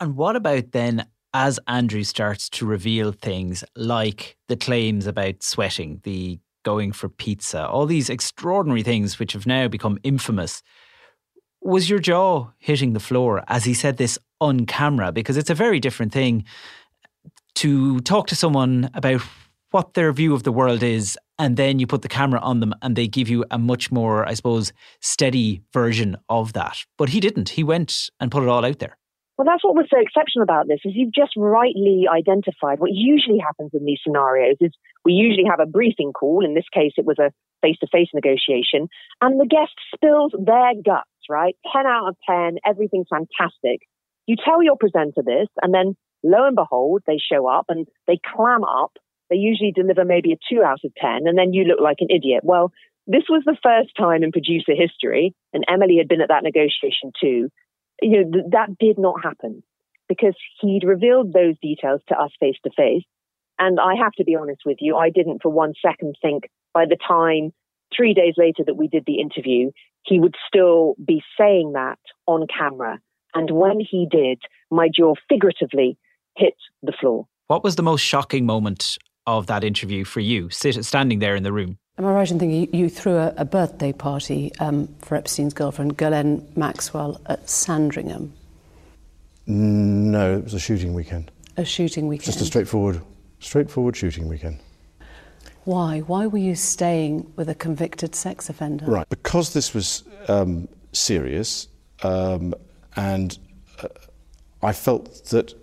And 0.00 0.16
what 0.16 0.36
about 0.36 0.72
then 0.72 1.06
as 1.32 1.58
Andrew 1.66 2.04
starts 2.04 2.48
to 2.48 2.66
reveal 2.66 3.10
things 3.10 3.64
like 3.74 4.36
the 4.48 4.56
claims 4.56 5.06
about 5.06 5.42
sweating, 5.42 6.00
the 6.04 6.38
going 6.62 6.92
for 6.92 7.08
pizza, 7.08 7.66
all 7.66 7.86
these 7.86 8.08
extraordinary 8.08 8.82
things 8.82 9.18
which 9.18 9.32
have 9.32 9.46
now 9.46 9.66
become 9.68 9.98
infamous? 10.04 10.62
Was 11.64 11.88
your 11.88 11.98
jaw 11.98 12.50
hitting 12.58 12.92
the 12.92 13.00
floor 13.00 13.42
as 13.48 13.64
he 13.64 13.72
said 13.72 13.96
this 13.96 14.18
on 14.38 14.66
camera? 14.66 15.12
Because 15.12 15.38
it's 15.38 15.48
a 15.48 15.54
very 15.54 15.80
different 15.80 16.12
thing 16.12 16.44
to 17.54 18.00
talk 18.00 18.26
to 18.26 18.36
someone 18.36 18.90
about 18.92 19.22
what 19.70 19.94
their 19.94 20.12
view 20.12 20.34
of 20.34 20.42
the 20.42 20.52
world 20.52 20.82
is 20.82 21.18
and 21.38 21.56
then 21.56 21.78
you 21.78 21.86
put 21.86 22.02
the 22.02 22.08
camera 22.08 22.38
on 22.40 22.60
them 22.60 22.74
and 22.82 22.94
they 22.94 23.08
give 23.08 23.28
you 23.28 23.44
a 23.50 23.58
much 23.58 23.90
more 23.90 24.24
i 24.28 24.34
suppose 24.34 24.72
steady 25.00 25.62
version 25.72 26.16
of 26.28 26.52
that 26.52 26.78
but 26.96 27.08
he 27.08 27.18
didn't 27.18 27.48
he 27.48 27.64
went 27.64 28.08
and 28.20 28.30
put 28.30 28.44
it 28.44 28.48
all 28.48 28.64
out 28.64 28.78
there 28.78 28.96
well, 29.36 29.46
that's 29.46 29.64
what 29.64 29.74
was 29.74 29.86
so 29.90 29.98
exceptional 29.98 30.44
about 30.44 30.68
this 30.68 30.78
is 30.84 30.92
you've 30.94 31.12
just 31.12 31.32
rightly 31.36 32.06
identified 32.08 32.78
what 32.78 32.92
usually 32.92 33.38
happens 33.38 33.72
in 33.74 33.84
these 33.84 33.98
scenarios 34.04 34.56
is 34.60 34.70
we 35.04 35.12
usually 35.12 35.44
have 35.48 35.58
a 35.58 35.66
briefing 35.66 36.12
call. 36.12 36.44
In 36.44 36.54
this 36.54 36.68
case, 36.72 36.92
it 36.96 37.04
was 37.04 37.18
a 37.18 37.32
face-to-face 37.60 38.10
negotiation 38.14 38.88
and 39.20 39.40
the 39.40 39.46
guest 39.46 39.74
spills 39.92 40.32
their 40.38 40.74
guts, 40.84 41.10
right? 41.28 41.56
10 41.72 41.86
out 41.86 42.08
of 42.08 42.16
10, 42.28 42.58
everything's 42.66 43.08
fantastic. 43.10 43.80
You 44.26 44.36
tell 44.42 44.62
your 44.62 44.76
presenter 44.76 45.22
this 45.24 45.48
and 45.62 45.74
then 45.74 45.96
lo 46.22 46.46
and 46.46 46.56
behold, 46.56 47.02
they 47.06 47.18
show 47.18 47.46
up 47.46 47.66
and 47.68 47.86
they 48.06 48.18
clam 48.34 48.64
up 48.64 48.92
they 49.30 49.36
usually 49.36 49.72
deliver 49.72 50.04
maybe 50.04 50.32
a 50.32 50.38
two 50.48 50.62
out 50.62 50.84
of 50.84 50.94
10, 50.94 51.26
and 51.26 51.38
then 51.38 51.52
you 51.52 51.64
look 51.64 51.80
like 51.80 51.98
an 52.00 52.08
idiot. 52.10 52.42
Well, 52.44 52.72
this 53.06 53.24
was 53.28 53.42
the 53.44 53.56
first 53.62 53.90
time 53.96 54.22
in 54.22 54.32
producer 54.32 54.72
history, 54.74 55.34
and 55.52 55.64
Emily 55.68 55.96
had 55.98 56.08
been 56.08 56.20
at 56.20 56.28
that 56.28 56.42
negotiation 56.42 57.12
too. 57.20 57.48
You 58.02 58.24
know, 58.24 58.30
th- 58.32 58.44
that 58.52 58.78
did 58.78 58.98
not 58.98 59.22
happen 59.22 59.62
because 60.08 60.34
he'd 60.60 60.84
revealed 60.84 61.32
those 61.32 61.58
details 61.60 62.00
to 62.08 62.16
us 62.16 62.30
face 62.38 62.56
to 62.64 62.70
face. 62.76 63.04
And 63.58 63.78
I 63.80 63.94
have 64.02 64.12
to 64.18 64.24
be 64.24 64.36
honest 64.36 64.62
with 64.66 64.78
you, 64.80 64.96
I 64.96 65.10
didn't 65.10 65.40
for 65.42 65.50
one 65.50 65.72
second 65.80 66.16
think 66.20 66.44
by 66.72 66.84
the 66.86 66.96
time 66.96 67.52
three 67.96 68.12
days 68.12 68.34
later 68.36 68.64
that 68.66 68.76
we 68.76 68.88
did 68.88 69.04
the 69.06 69.20
interview, 69.20 69.70
he 70.04 70.20
would 70.20 70.34
still 70.46 70.94
be 71.04 71.22
saying 71.38 71.72
that 71.72 71.98
on 72.26 72.46
camera. 72.46 73.00
And 73.34 73.50
when 73.50 73.80
he 73.80 74.06
did, 74.10 74.40
my 74.70 74.88
jaw 74.94 75.14
figuratively 75.28 75.98
hit 76.36 76.54
the 76.82 76.92
floor. 77.00 77.26
What 77.46 77.64
was 77.64 77.76
the 77.76 77.82
most 77.82 78.02
shocking 78.02 78.46
moment 78.46 78.96
of 79.26 79.46
that 79.46 79.64
interview 79.64 80.04
for 80.04 80.20
you, 80.20 80.50
sit, 80.50 80.82
standing 80.84 81.18
there 81.18 81.34
in 81.34 81.42
the 81.42 81.52
room? 81.52 81.78
Am 81.98 82.06
I 82.06 82.12
right 82.12 82.30
in 82.30 82.38
thinking 82.38 82.62
you, 82.62 82.84
you 82.84 82.88
threw 82.88 83.16
a, 83.16 83.32
a, 83.36 83.44
birthday 83.44 83.92
party 83.92 84.52
um, 84.58 84.88
for 85.00 85.14
Epstein's 85.16 85.54
girlfriend, 85.54 85.96
Ghislaine 85.96 86.46
Maxwell, 86.56 87.20
at 87.26 87.48
Sandringham? 87.48 88.32
No, 89.46 90.38
it 90.38 90.44
was 90.44 90.54
a 90.54 90.58
shooting 90.58 90.92
weekend. 90.92 91.30
A 91.56 91.64
shooting 91.64 92.08
weekend? 92.08 92.26
Just 92.26 92.40
a 92.40 92.44
straightforward, 92.44 93.00
straightforward 93.38 93.96
shooting 93.96 94.28
weekend. 94.28 94.58
Why? 95.64 96.00
Why 96.00 96.26
were 96.26 96.38
you 96.38 96.54
staying 96.54 97.32
with 97.36 97.48
a 97.48 97.54
convicted 97.54 98.14
sex 98.14 98.50
offender? 98.50 98.84
Right, 98.84 99.08
because 99.08 99.52
this 99.52 99.72
was 99.72 100.04
um, 100.28 100.68
serious, 100.92 101.68
um, 102.02 102.54
and 102.96 103.38
uh, 103.82 103.88
I 104.62 104.72
felt 104.72 105.24
that 105.26 105.54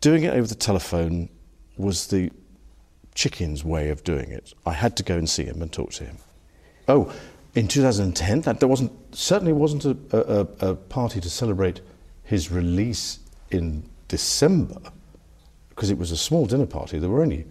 doing 0.00 0.24
it 0.24 0.34
over 0.34 0.46
the 0.46 0.54
telephone 0.54 1.28
was 1.76 2.08
the 2.08 2.30
chicken's 3.14 3.64
way 3.64 3.90
of 3.90 4.02
doing 4.04 4.30
it. 4.30 4.52
I 4.66 4.72
had 4.72 4.96
to 4.96 5.02
go 5.02 5.16
and 5.16 5.28
see 5.28 5.44
him 5.44 5.62
and 5.62 5.72
talk 5.72 5.92
to 5.92 6.04
him. 6.04 6.18
Oh, 6.88 7.12
in 7.54 7.68
2010, 7.68 8.42
that 8.42 8.60
there 8.60 8.68
wasn't 8.68 8.92
certainly 9.14 9.52
wasn't 9.52 9.84
a, 9.84 9.96
a, 10.12 10.70
a 10.70 10.74
party 10.74 11.20
to 11.20 11.30
celebrate 11.30 11.80
his 12.24 12.50
release 12.50 13.20
in 13.50 13.88
December 14.08 14.80
because 15.70 15.90
it 15.90 15.98
was 15.98 16.10
a 16.10 16.16
small 16.16 16.46
dinner 16.46 16.66
party. 16.66 16.98
There 16.98 17.08
were 17.08 17.22
only 17.22 17.46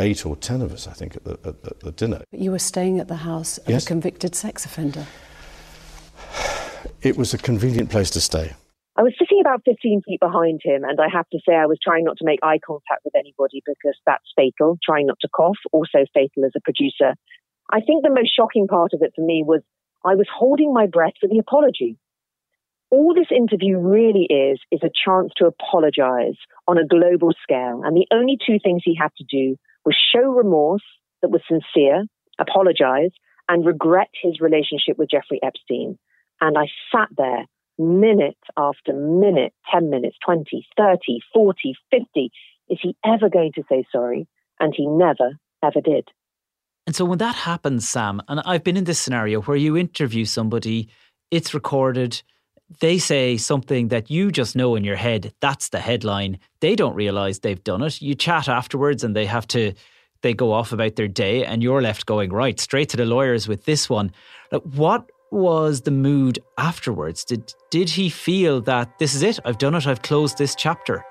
eight 0.00 0.26
or 0.26 0.36
ten 0.36 0.62
of 0.62 0.72
us, 0.72 0.88
I 0.88 0.92
think, 0.92 1.16
at 1.16 1.24
the, 1.24 1.38
at, 1.44 1.54
at 1.64 1.80
the 1.80 1.92
dinner. 1.92 2.22
But 2.30 2.40
you 2.40 2.50
were 2.50 2.58
staying 2.58 2.98
at 2.98 3.08
the 3.08 3.16
house 3.16 3.58
of 3.58 3.68
yes. 3.68 3.84
a 3.84 3.86
convicted 3.86 4.34
sex 4.34 4.64
offender. 4.64 5.06
It 7.02 7.16
was 7.16 7.32
a 7.32 7.38
convenient 7.38 7.90
place 7.90 8.10
to 8.10 8.20
stay. 8.20 8.54
I 8.96 9.02
was 9.02 9.14
sitting 9.18 9.40
about 9.40 9.62
15 9.64 10.02
feet 10.06 10.20
behind 10.20 10.60
him, 10.62 10.84
and 10.84 11.00
I 11.00 11.08
have 11.10 11.28
to 11.30 11.38
say 11.48 11.54
I 11.54 11.66
was 11.66 11.78
trying 11.82 12.04
not 12.04 12.18
to 12.18 12.24
make 12.24 12.40
eye 12.42 12.58
contact 12.64 13.02
with 13.04 13.14
anybody 13.14 13.62
because 13.64 13.96
that's 14.04 14.24
fatal. 14.36 14.78
Trying 14.84 15.06
not 15.06 15.18
to 15.20 15.28
cough, 15.28 15.56
also 15.72 16.04
fatal 16.12 16.44
as 16.44 16.52
a 16.56 16.60
producer. 16.60 17.14
I 17.72 17.80
think 17.80 18.02
the 18.02 18.12
most 18.12 18.34
shocking 18.36 18.66
part 18.66 18.92
of 18.92 19.00
it 19.02 19.12
for 19.14 19.24
me 19.24 19.42
was 19.46 19.62
I 20.04 20.16
was 20.16 20.26
holding 20.30 20.74
my 20.74 20.86
breath 20.86 21.14
for 21.20 21.28
the 21.28 21.38
apology. 21.38 21.96
All 22.90 23.14
this 23.14 23.30
interview 23.30 23.78
really 23.78 24.26
is, 24.28 24.58
is 24.72 24.80
a 24.82 24.90
chance 24.90 25.32
to 25.36 25.46
apologize 25.46 26.36
on 26.66 26.76
a 26.76 26.86
global 26.86 27.32
scale. 27.42 27.82
And 27.84 27.96
the 27.96 28.08
only 28.12 28.36
two 28.44 28.58
things 28.62 28.82
he 28.84 28.96
had 29.00 29.12
to 29.18 29.24
do 29.30 29.56
was 29.84 29.96
show 30.14 30.30
remorse 30.30 30.84
that 31.22 31.30
was 31.30 31.42
sincere, 31.48 32.04
apologize, 32.38 33.10
and 33.48 33.66
regret 33.66 34.08
his 34.22 34.40
relationship 34.40 34.96
with 34.98 35.10
Jeffrey 35.10 35.40
Epstein. 35.42 35.98
And 36.40 36.56
I 36.56 36.66
sat 36.92 37.08
there 37.16 37.44
minute 37.78 38.38
after 38.56 38.92
minute, 38.92 39.52
10 39.72 39.90
minutes, 39.90 40.16
20, 40.24 40.66
30, 40.76 41.20
40, 41.34 41.74
50. 41.90 42.30
Is 42.68 42.78
he 42.80 42.96
ever 43.04 43.28
going 43.28 43.52
to 43.54 43.64
say 43.68 43.84
sorry? 43.90 44.28
And 44.60 44.72
he 44.76 44.86
never, 44.86 45.38
ever 45.62 45.80
did. 45.80 46.08
And 46.86 46.94
so 46.94 47.04
when 47.04 47.18
that 47.18 47.34
happens, 47.34 47.88
Sam, 47.88 48.22
and 48.28 48.40
I've 48.40 48.64
been 48.64 48.76
in 48.76 48.84
this 48.84 48.98
scenario 48.98 49.42
where 49.42 49.56
you 49.56 49.76
interview 49.76 50.24
somebody, 50.24 50.88
it's 51.30 51.54
recorded, 51.54 52.22
they 52.78 52.98
say 52.98 53.36
something 53.36 53.88
that 53.88 54.10
you 54.10 54.30
just 54.30 54.54
know 54.54 54.76
in 54.76 54.84
your 54.84 54.96
head, 54.96 55.32
that's 55.40 55.70
the 55.70 55.80
headline. 55.80 56.38
They 56.60 56.76
don't 56.76 56.94
realize 56.94 57.40
they've 57.40 57.62
done 57.62 57.82
it. 57.82 58.00
You 58.00 58.14
chat 58.14 58.48
afterwards 58.48 59.02
and 59.02 59.16
they 59.16 59.26
have 59.26 59.46
to 59.48 59.72
they 60.22 60.34
go 60.34 60.52
off 60.52 60.70
about 60.70 60.96
their 60.96 61.08
day 61.08 61.46
and 61.46 61.62
you're 61.62 61.80
left 61.80 62.04
going 62.04 62.30
right 62.30 62.60
straight 62.60 62.90
to 62.90 62.96
the 62.98 63.06
lawyers 63.06 63.48
with 63.48 63.64
this 63.64 63.88
one. 63.88 64.12
Like 64.52 64.62
what 64.62 65.10
was 65.30 65.82
the 65.82 65.90
mood 65.90 66.38
afterwards? 66.58 67.24
Did 67.24 67.54
did 67.70 67.90
he 67.90 68.08
feel 68.08 68.60
that 68.62 68.98
this 68.98 69.14
is 69.14 69.22
it? 69.22 69.40
I've 69.44 69.58
done 69.58 69.74
it. 69.74 69.86
I've 69.86 70.02
closed 70.02 70.38
this 70.38 70.54
chapter. 70.54 71.04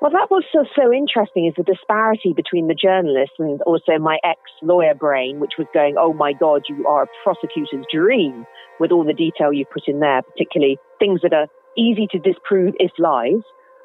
Well, 0.00 0.10
that 0.10 0.32
was 0.32 0.42
so, 0.52 0.64
so 0.74 0.92
interesting 0.92 1.46
is 1.46 1.54
the 1.56 1.62
disparity 1.62 2.32
between 2.34 2.66
the 2.66 2.74
journalist 2.74 3.32
and 3.38 3.62
also 3.62 3.98
my 4.00 4.18
ex 4.24 4.40
lawyer 4.60 4.94
brain, 4.94 5.38
which 5.38 5.52
was 5.56 5.68
going, 5.72 5.94
oh 5.96 6.12
my 6.12 6.32
God, 6.32 6.62
you 6.68 6.84
are 6.88 7.04
a 7.04 7.06
prosecutor's 7.22 7.86
dream 7.92 8.44
with 8.82 8.90
all 8.90 9.04
the 9.04 9.14
detail 9.14 9.52
you've 9.52 9.70
put 9.70 9.86
in 9.86 10.00
there, 10.00 10.22
particularly 10.22 10.76
things 10.98 11.20
that 11.22 11.32
are 11.32 11.46
easy 11.78 12.08
to 12.10 12.18
disprove 12.18 12.74
if 12.80 12.90
lies, 12.98 13.40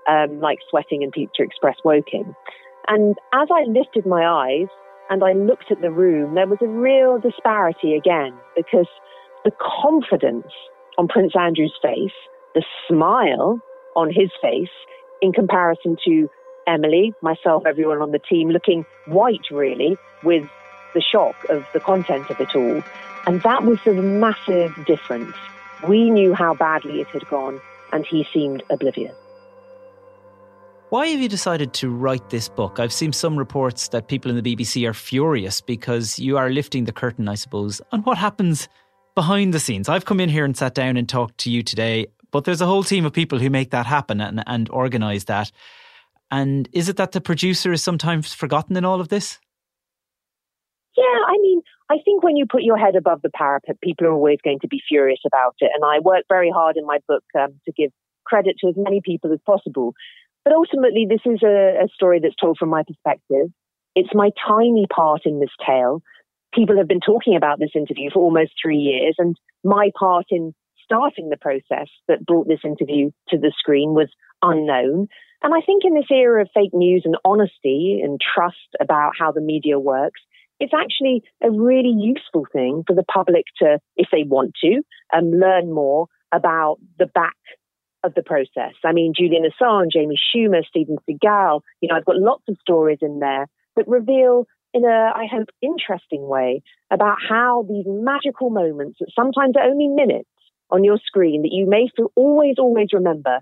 um, 0.09 0.41
like 0.41 0.57
sweating 0.69 1.03
and 1.03 1.11
Pizza 1.11 1.43
Express 1.43 1.75
Woking. 1.85 2.35
And 2.87 3.15
as 3.31 3.47
I 3.53 3.69
lifted 3.69 4.07
my 4.07 4.25
eyes 4.25 4.67
and 5.11 5.23
I 5.23 5.33
looked 5.33 5.71
at 5.71 5.81
the 5.81 5.91
room, 5.91 6.33
there 6.33 6.47
was 6.47 6.57
a 6.61 6.67
real 6.67 7.19
disparity 7.19 7.93
again 7.93 8.33
because 8.55 8.87
the 9.45 9.51
confidence 9.61 10.51
on 10.97 11.07
Prince 11.07 11.33
Andrew's 11.39 11.77
face, 11.79 12.17
the 12.55 12.63
smile 12.87 13.59
on 13.95 14.07
his 14.09 14.31
face, 14.41 14.73
in 15.21 15.31
comparison 15.31 15.95
to 16.05 16.27
Emily, 16.65 17.13
myself, 17.21 17.63
everyone 17.67 18.01
on 18.01 18.11
the 18.11 18.19
team, 18.19 18.49
looking 18.49 18.83
white 19.05 19.45
really 19.51 19.95
with 20.23 20.43
the 20.93 21.01
shock 21.01 21.35
of 21.49 21.65
the 21.73 21.79
content 21.79 22.29
of 22.29 22.39
it 22.39 22.55
all. 22.55 22.83
And 23.25 23.41
that 23.43 23.63
was 23.63 23.79
a 23.85 23.93
massive 23.93 24.73
difference. 24.85 25.35
We 25.87 26.09
knew 26.09 26.33
how 26.33 26.55
badly 26.55 27.01
it 27.01 27.07
had 27.07 27.27
gone, 27.27 27.59
and 27.91 28.05
he 28.05 28.25
seemed 28.33 28.63
oblivious. 28.69 29.15
Why 30.89 31.07
have 31.07 31.19
you 31.19 31.27
decided 31.27 31.73
to 31.73 31.89
write 31.89 32.29
this 32.29 32.47
book? 32.47 32.79
I've 32.79 32.93
seen 32.93 33.11
some 33.11 33.37
reports 33.37 33.89
that 33.89 34.07
people 34.07 34.31
in 34.31 34.41
the 34.41 34.55
BBC 34.55 34.87
are 34.87 34.93
furious 34.93 35.59
because 35.59 36.17
you 36.17 36.37
are 36.37 36.49
lifting 36.49 36.85
the 36.85 36.93
curtain, 36.93 37.27
I 37.27 37.35
suppose, 37.35 37.81
on 37.91 38.03
what 38.03 38.17
happens 38.17 38.69
behind 39.13 39.53
the 39.53 39.59
scenes. 39.59 39.89
I've 39.89 40.05
come 40.05 40.21
in 40.21 40.29
here 40.29 40.45
and 40.45 40.55
sat 40.55 40.73
down 40.73 40.95
and 40.95 41.09
talked 41.09 41.39
to 41.39 41.51
you 41.51 41.61
today, 41.61 42.07
but 42.31 42.45
there's 42.45 42.61
a 42.61 42.65
whole 42.65 42.83
team 42.83 43.05
of 43.05 43.11
people 43.11 43.37
who 43.37 43.49
make 43.49 43.71
that 43.71 43.85
happen 43.85 44.21
and, 44.21 44.41
and 44.47 44.69
organise 44.69 45.25
that. 45.25 45.51
And 46.31 46.69
is 46.71 46.87
it 46.87 46.95
that 46.95 47.11
the 47.11 47.19
producer 47.19 47.73
is 47.73 47.83
sometimes 47.83 48.33
forgotten 48.33 48.77
in 48.77 48.85
all 48.85 49.01
of 49.01 49.09
this? 49.09 49.39
I 51.27 51.37
mean, 51.41 51.61
I 51.89 51.97
think 52.03 52.23
when 52.23 52.37
you 52.37 52.45
put 52.49 52.63
your 52.63 52.77
head 52.77 52.95
above 52.95 53.21
the 53.21 53.29
parapet, 53.29 53.81
people 53.81 54.07
are 54.07 54.13
always 54.13 54.39
going 54.43 54.59
to 54.61 54.67
be 54.67 54.81
furious 54.87 55.19
about 55.27 55.55
it. 55.59 55.71
And 55.75 55.83
I 55.83 55.99
work 55.99 56.23
very 56.29 56.49
hard 56.49 56.77
in 56.77 56.85
my 56.85 56.99
book 57.07 57.23
um, 57.37 57.59
to 57.65 57.71
give 57.73 57.91
credit 58.25 58.55
to 58.59 58.69
as 58.69 58.75
many 58.77 59.01
people 59.03 59.31
as 59.33 59.39
possible. 59.45 59.93
But 60.45 60.53
ultimately, 60.53 61.05
this 61.07 61.21
is 61.25 61.43
a, 61.43 61.83
a 61.83 61.87
story 61.93 62.19
that's 62.21 62.35
told 62.39 62.57
from 62.57 62.69
my 62.69 62.83
perspective. 62.87 63.51
It's 63.95 64.13
my 64.13 64.29
tiny 64.47 64.87
part 64.93 65.21
in 65.25 65.41
this 65.41 65.51
tale. 65.65 66.01
People 66.53 66.77
have 66.77 66.87
been 66.87 67.01
talking 67.01 67.35
about 67.35 67.59
this 67.59 67.71
interview 67.75 68.09
for 68.13 68.23
almost 68.23 68.53
three 68.61 68.77
years, 68.77 69.15
and 69.17 69.35
my 69.65 69.91
part 69.99 70.25
in 70.29 70.53
starting 70.83 71.29
the 71.29 71.37
process 71.37 71.89
that 72.07 72.25
brought 72.25 72.47
this 72.47 72.61
interview 72.63 73.11
to 73.27 73.37
the 73.37 73.51
screen 73.59 73.93
was 73.93 74.07
unknown. 74.41 75.07
And 75.43 75.53
I 75.53 75.59
think 75.65 75.83
in 75.83 75.93
this 75.93 76.09
era 76.09 76.41
of 76.41 76.49
fake 76.53 76.73
news 76.73 77.03
and 77.05 77.17
honesty 77.25 77.99
and 78.01 78.19
trust 78.21 78.75
about 78.79 79.11
how 79.19 79.31
the 79.31 79.41
media 79.41 79.77
works, 79.77 80.21
it's 80.59 80.73
actually 80.73 81.23
a 81.43 81.51
really 81.51 81.93
useful 81.95 82.45
thing 82.51 82.83
for 82.85 82.95
the 82.95 83.03
public 83.03 83.45
to, 83.59 83.79
if 83.95 84.07
they 84.11 84.23
want 84.23 84.53
to, 84.63 84.81
um, 85.15 85.31
learn 85.31 85.71
more 85.73 86.07
about 86.31 86.77
the 86.99 87.05
back 87.05 87.37
of 88.03 88.13
the 88.13 88.23
process. 88.23 88.73
I 88.85 88.93
mean, 88.93 89.13
Julian 89.17 89.43
Assange, 89.43 89.95
Amy 89.95 90.17
Schumer, 90.17 90.65
Steven 90.65 90.97
Seagal, 91.09 91.61
you 91.81 91.89
know, 91.89 91.95
I've 91.95 92.05
got 92.05 92.17
lots 92.17 92.43
of 92.47 92.57
stories 92.61 92.99
in 93.01 93.19
there 93.19 93.47
that 93.75 93.87
reveal 93.87 94.45
in 94.73 94.85
a, 94.85 95.11
I 95.15 95.25
hope, 95.31 95.49
interesting 95.61 96.27
way 96.27 96.61
about 96.91 97.17
how 97.27 97.65
these 97.67 97.85
magical 97.87 98.49
moments 98.49 98.97
that 98.99 99.11
sometimes 99.15 99.55
are 99.55 99.63
only 99.63 99.87
minutes 99.87 100.29
on 100.69 100.83
your 100.83 100.99
screen 101.05 101.41
that 101.43 101.51
you 101.51 101.67
may 101.67 101.89
always, 102.15 102.55
always 102.59 102.89
remember 102.93 103.39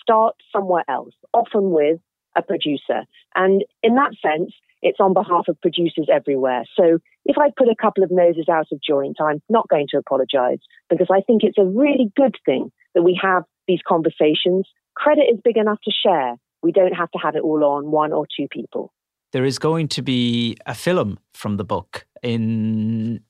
start 0.00 0.36
somewhere 0.52 0.84
else, 0.88 1.14
often 1.34 1.70
with 1.70 2.00
a 2.36 2.42
producer. 2.42 3.02
And 3.34 3.64
in 3.82 3.96
that 3.96 4.12
sense, 4.22 4.52
it's 4.82 5.00
on 5.00 5.14
behalf 5.14 5.48
of 5.48 5.60
producers 5.60 6.08
everywhere. 6.12 6.64
So 6.76 6.98
if 7.24 7.36
I 7.38 7.50
put 7.56 7.68
a 7.68 7.76
couple 7.80 8.04
of 8.04 8.10
noses 8.10 8.48
out 8.48 8.66
of 8.72 8.80
joint, 8.82 9.16
I'm 9.20 9.42
not 9.48 9.68
going 9.68 9.86
to 9.90 9.98
apologize 9.98 10.58
because 10.88 11.08
I 11.10 11.20
think 11.20 11.42
it's 11.42 11.58
a 11.58 11.64
really 11.64 12.12
good 12.16 12.36
thing 12.44 12.70
that 12.94 13.02
we 13.02 13.18
have 13.22 13.44
these 13.66 13.80
conversations. 13.86 14.66
Credit 14.94 15.24
is 15.32 15.40
big 15.44 15.56
enough 15.56 15.78
to 15.84 15.90
share. 15.90 16.36
We 16.62 16.72
don't 16.72 16.94
have 16.94 17.10
to 17.12 17.18
have 17.18 17.36
it 17.36 17.42
all 17.42 17.64
on 17.64 17.90
one 17.90 18.12
or 18.12 18.26
two 18.36 18.46
people. 18.50 18.92
There 19.32 19.44
is 19.44 19.58
going 19.58 19.88
to 19.88 20.02
be 20.02 20.56
a 20.66 20.74
film 20.74 21.18
from 21.34 21.56
the 21.56 21.64
book 21.64 22.06
in 22.22 23.20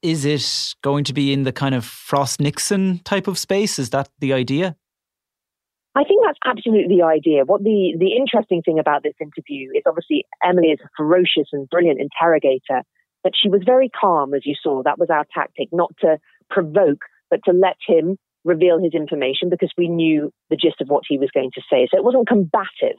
is 0.00 0.24
it 0.24 0.74
going 0.82 1.04
to 1.04 1.12
be 1.12 1.32
in 1.32 1.42
the 1.42 1.52
kind 1.52 1.74
of 1.74 1.84
Frost 1.84 2.40
Nixon 2.40 3.00
type 3.00 3.26
of 3.26 3.36
space? 3.36 3.78
Is 3.78 3.90
that 3.90 4.08
the 4.20 4.32
idea? 4.32 4.76
I 5.94 6.04
think 6.04 6.22
that's 6.24 6.38
absolutely 6.44 6.96
the 6.96 7.04
idea. 7.04 7.44
What 7.44 7.64
the, 7.64 7.96
the 7.98 8.14
interesting 8.16 8.62
thing 8.62 8.78
about 8.78 9.02
this 9.02 9.14
interview 9.20 9.70
is 9.74 9.82
obviously 9.86 10.26
Emily 10.44 10.68
is 10.68 10.80
a 10.84 10.88
ferocious 10.96 11.48
and 11.52 11.68
brilliant 11.68 12.00
interrogator, 12.00 12.82
but 13.24 13.32
she 13.34 13.48
was 13.48 13.62
very 13.64 13.88
calm, 13.88 14.34
as 14.34 14.42
you 14.44 14.54
saw. 14.62 14.82
That 14.82 14.98
was 14.98 15.10
our 15.10 15.26
tactic, 15.34 15.68
not 15.72 15.92
to 16.00 16.18
provoke, 16.50 17.02
but 17.30 17.40
to 17.46 17.52
let 17.52 17.76
him 17.86 18.16
reveal 18.44 18.78
his 18.80 18.94
information 18.94 19.48
because 19.50 19.72
we 19.76 19.88
knew 19.88 20.32
the 20.50 20.56
gist 20.56 20.80
of 20.80 20.88
what 20.88 21.04
he 21.08 21.18
was 21.18 21.30
going 21.34 21.50
to 21.54 21.62
say. 21.70 21.88
So 21.90 21.98
it 21.98 22.04
wasn't 22.04 22.28
combative. 22.28 22.98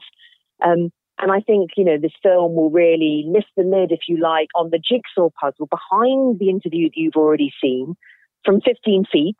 Um, 0.62 0.90
and 1.18 1.30
I 1.30 1.40
think, 1.40 1.70
you 1.76 1.84
know, 1.84 1.98
this 2.00 2.12
film 2.22 2.54
will 2.54 2.70
really 2.70 3.24
lift 3.26 3.48
the 3.56 3.62
lid, 3.62 3.92
if 3.92 4.00
you 4.08 4.18
like, 4.18 4.48
on 4.54 4.70
the 4.70 4.78
jigsaw 4.78 5.28
puzzle 5.38 5.68
behind 5.68 6.38
the 6.38 6.48
interview 6.48 6.88
that 6.88 6.96
you've 6.96 7.16
already 7.16 7.52
seen 7.62 7.94
from 8.44 8.60
15 8.60 9.04
feet 9.10 9.36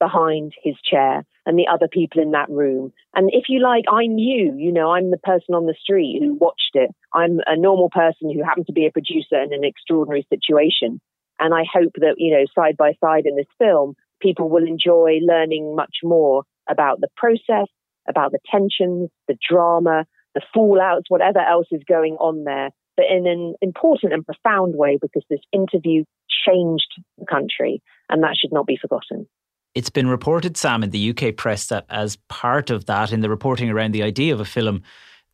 behind 0.00 0.52
his 0.62 0.74
chair 0.82 1.24
and 1.50 1.58
the 1.58 1.66
other 1.66 1.88
people 1.90 2.22
in 2.22 2.30
that 2.30 2.48
room. 2.48 2.92
And 3.12 3.28
if 3.32 3.46
you 3.48 3.60
like, 3.60 3.82
I'm 3.90 4.18
you, 4.18 4.54
you 4.56 4.70
know, 4.70 4.92
I'm 4.92 5.10
the 5.10 5.18
person 5.18 5.56
on 5.56 5.66
the 5.66 5.74
street 5.74 6.20
who 6.22 6.34
watched 6.34 6.74
it. 6.74 6.94
I'm 7.12 7.40
a 7.44 7.58
normal 7.58 7.90
person 7.90 8.30
who 8.32 8.44
happened 8.44 8.68
to 8.68 8.72
be 8.72 8.86
a 8.86 8.92
producer 8.92 9.34
in 9.42 9.52
an 9.52 9.64
extraordinary 9.64 10.24
situation. 10.32 11.00
And 11.40 11.52
I 11.52 11.64
hope 11.66 11.94
that, 11.96 12.14
you 12.18 12.32
know, 12.32 12.44
side 12.54 12.76
by 12.76 12.92
side 13.04 13.26
in 13.26 13.34
this 13.34 13.50
film, 13.58 13.96
people 14.22 14.48
will 14.48 14.64
enjoy 14.64 15.18
learning 15.22 15.74
much 15.74 15.96
more 16.04 16.44
about 16.68 17.00
the 17.00 17.08
process, 17.16 17.66
about 18.08 18.30
the 18.30 18.38
tensions, 18.48 19.10
the 19.26 19.36
drama, 19.50 20.06
the 20.36 20.42
fallouts, 20.54 21.08
whatever 21.08 21.40
else 21.40 21.66
is 21.72 21.82
going 21.88 22.14
on 22.20 22.44
there, 22.44 22.70
but 22.96 23.06
in 23.10 23.26
an 23.26 23.54
important 23.60 24.12
and 24.12 24.24
profound 24.24 24.76
way 24.76 24.98
because 25.02 25.24
this 25.28 25.40
interview 25.52 26.04
changed 26.46 27.02
the 27.18 27.26
country 27.26 27.82
and 28.08 28.22
that 28.22 28.36
should 28.40 28.52
not 28.52 28.66
be 28.66 28.78
forgotten. 28.80 29.26
It's 29.74 29.90
been 29.90 30.08
reported, 30.08 30.56
Sam, 30.56 30.82
in 30.82 30.90
the 30.90 31.10
UK 31.10 31.36
press 31.36 31.66
that 31.68 31.86
as 31.88 32.16
part 32.28 32.70
of 32.70 32.86
that, 32.86 33.12
in 33.12 33.20
the 33.20 33.30
reporting 33.30 33.70
around 33.70 33.92
the 33.92 34.02
idea 34.02 34.32
of 34.32 34.40
a 34.40 34.44
film, 34.44 34.82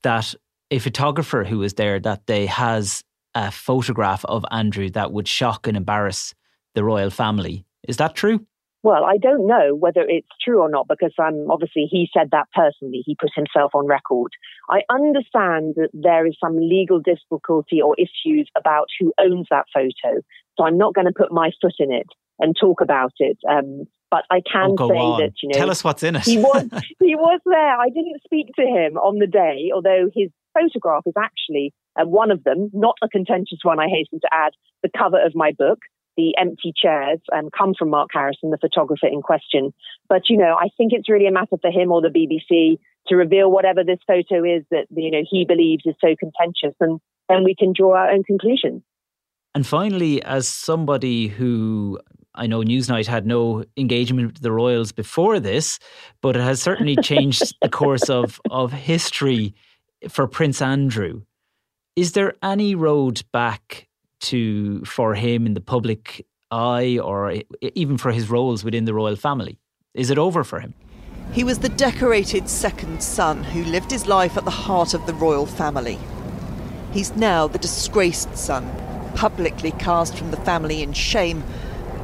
that 0.03 0.35
a 0.71 0.79
photographer 0.79 1.45
who 1.45 1.59
was 1.59 1.75
there 1.75 1.99
that 2.01 2.27
day 2.27 2.47
has 2.47 3.03
a 3.35 3.51
photograph 3.51 4.25
of 4.27 4.45
Andrew 4.51 4.91
that 4.91 5.13
would 5.13 5.29
shock 5.29 5.67
and 5.67 5.77
embarrass 5.77 6.35
the 6.75 6.85
royal 6.85 7.11
family. 7.11 7.65
Is 7.89 7.97
that 7.97 8.15
true? 8.15 8.47
Well, 8.83 9.05
I 9.05 9.17
don't 9.17 9.47
know 9.47 9.75
whether 9.75 10.03
it's 10.03 10.29
true 10.45 10.61
or 10.61 10.71
not 10.71 10.87
because 10.87 11.13
um, 11.19 11.51
obviously 11.51 11.89
he 11.91 12.09
said 12.17 12.29
that 12.31 12.47
personally. 12.55 13.03
He 13.05 13.17
put 13.19 13.31
himself 13.35 13.75
on 13.75 13.87
record. 13.87 14.31
I 14.71 14.83
understand 14.91 15.75
that 15.77 15.89
there 15.93 16.27
is 16.27 16.37
some 16.41 16.57
legal 16.57 17.01
difficulty 17.01 17.81
or 17.83 17.97
issues 17.99 18.49
about 18.57 18.87
who 19.01 19.13
owns 19.19 19.49
that 19.51 19.67
photo. 19.75 20.21
So 20.57 20.65
I'm 20.65 20.79
not 20.79 20.95
going 20.95 21.07
to 21.07 21.13
put 21.13 21.33
my 21.33 21.51
foot 21.61 21.75
in 21.79 21.91
it 21.91 22.07
and 22.39 22.55
talk 22.59 22.81
about 22.81 23.13
it. 23.19 23.39
Um, 23.51 23.87
but 24.11 24.25
I 24.31 24.41
can 24.41 24.77
oh, 24.79 24.89
say 24.89 24.95
on. 24.95 25.21
that 25.21 25.33
you 25.43 25.49
know, 25.49 25.59
tell 25.59 25.71
us 25.71 25.83
what's 25.83 26.03
in 26.03 26.17
it. 26.17 26.23
he 26.23 26.39
was 26.39 26.69
he 27.01 27.15
was 27.15 27.41
there. 27.45 27.77
I 27.77 27.89
didn't 27.89 28.21
speak 28.25 28.49
to 28.57 28.63
him 28.63 28.97
on 28.97 29.19
the 29.19 29.27
day, 29.27 29.71
although 29.75 30.11
his 30.15 30.31
photograph 30.55 31.03
is 31.07 31.15
actually 31.19 31.73
uh, 32.01 32.05
one 32.05 32.31
of 32.31 32.45
them, 32.45 32.71
not 32.73 32.97
a 33.03 33.09
contentious 33.09 33.59
one. 33.63 33.81
I 33.81 33.89
hasten 33.89 34.21
to 34.21 34.29
add, 34.33 34.53
the 34.83 34.91
cover 34.97 35.25
of 35.25 35.35
my 35.35 35.53
book. 35.53 35.79
The 36.17 36.35
empty 36.39 36.73
chairs 36.75 37.21
um, 37.37 37.51
come 37.57 37.75
from 37.79 37.91
Mark 37.91 38.09
Harrison, 38.11 38.51
the 38.51 38.57
photographer 38.57 39.07
in 39.07 39.21
question. 39.21 39.75
But 40.09 40.23
you 40.31 40.39
know, 40.39 40.57
I 40.59 40.69
think 40.79 40.93
it's 40.95 41.11
really 41.11 41.27
a 41.27 41.33
matter 41.33 41.59
for 41.61 41.71
him 41.71 41.93
or 41.93 42.01
the 42.01 42.09
BBC 42.09 42.79
to 43.09 43.17
reveal 43.17 43.51
whatever 43.51 43.85
this 43.85 43.99
photo 44.07 44.43
is 44.43 44.65
that 44.71 44.87
you 44.91 45.11
know 45.11 45.23
he 45.29 45.45
believes 45.45 45.83
is 45.85 45.95
so 46.01 46.15
contentious, 46.19 46.75
and 46.81 47.01
then 47.29 47.45
we 47.45 47.55
can 47.55 47.75
draw 47.77 47.97
our 47.97 48.11
own 48.11 48.23
conclusions. 48.25 48.83
And 49.55 49.67
finally, 49.67 50.23
as 50.23 50.49
somebody 50.49 51.29
who 51.29 51.99
I 52.37 52.47
know 52.47 52.61
Newsnight 52.61 53.07
had 53.07 53.27
no 53.27 53.65
engagement 53.77 54.35
with 54.35 54.43
the 54.43 54.53
Royals 54.53 54.93
before 54.93 55.41
this, 55.41 55.79
but 56.21 56.37
it 56.37 56.43
has 56.43 56.61
certainly 56.61 56.97
changed 56.97 57.55
the 57.63 57.69
course 57.69 58.09
of, 58.11 58.41
of 58.51 58.73
history 58.73 59.55
for 60.09 60.27
Prince 60.27 60.61
Andrew. 60.61 61.23
Is 61.97 62.13
there 62.13 62.35
any 62.43 62.75
road 62.75 63.23
back 63.33 63.89
to 64.21 64.85
for 64.85 65.15
him 65.15 65.47
in 65.47 65.55
the 65.55 65.61
public 65.61 66.27
eye 66.51 66.99
or 66.99 67.35
even 67.63 67.97
for 67.99 68.13
his 68.13 68.29
roles 68.29 68.65
within 68.65 68.85
the 68.85 68.95
royal 68.95 69.17
family? 69.17 69.59
Is 69.95 70.11
it 70.11 70.19
over 70.19 70.45
for 70.45 70.61
him? 70.61 70.75
He 71.33 71.45
was 71.45 71.59
the 71.59 71.69
decorated 71.69 72.49
second 72.49 73.03
son 73.03 73.43
who 73.43 73.65
lived 73.65 73.91
his 73.91 74.07
life 74.07 74.37
at 74.37 74.45
the 74.45 74.51
heart 74.51 74.95
of 74.95 75.07
the 75.07 75.15
royal 75.15 75.47
family. 75.47 75.99
He's 76.93 77.15
now 77.17 77.47
the 77.47 77.59
disgraced 77.59 78.37
son, 78.37 78.71
publicly 79.15 79.73
cast 79.73 80.17
from 80.17 80.31
the 80.31 80.37
family 80.39 80.83
in 80.83 80.93
shame 80.93 81.43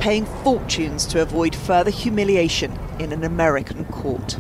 paying 0.03 0.27
fortunes 0.43 1.07
to 1.07 1.23
avoid 1.23 1.55
further 1.55 1.89
humiliation 1.93 2.77
in 2.99 3.13
an 3.13 3.23
American 3.23 3.85
court. 3.85 4.37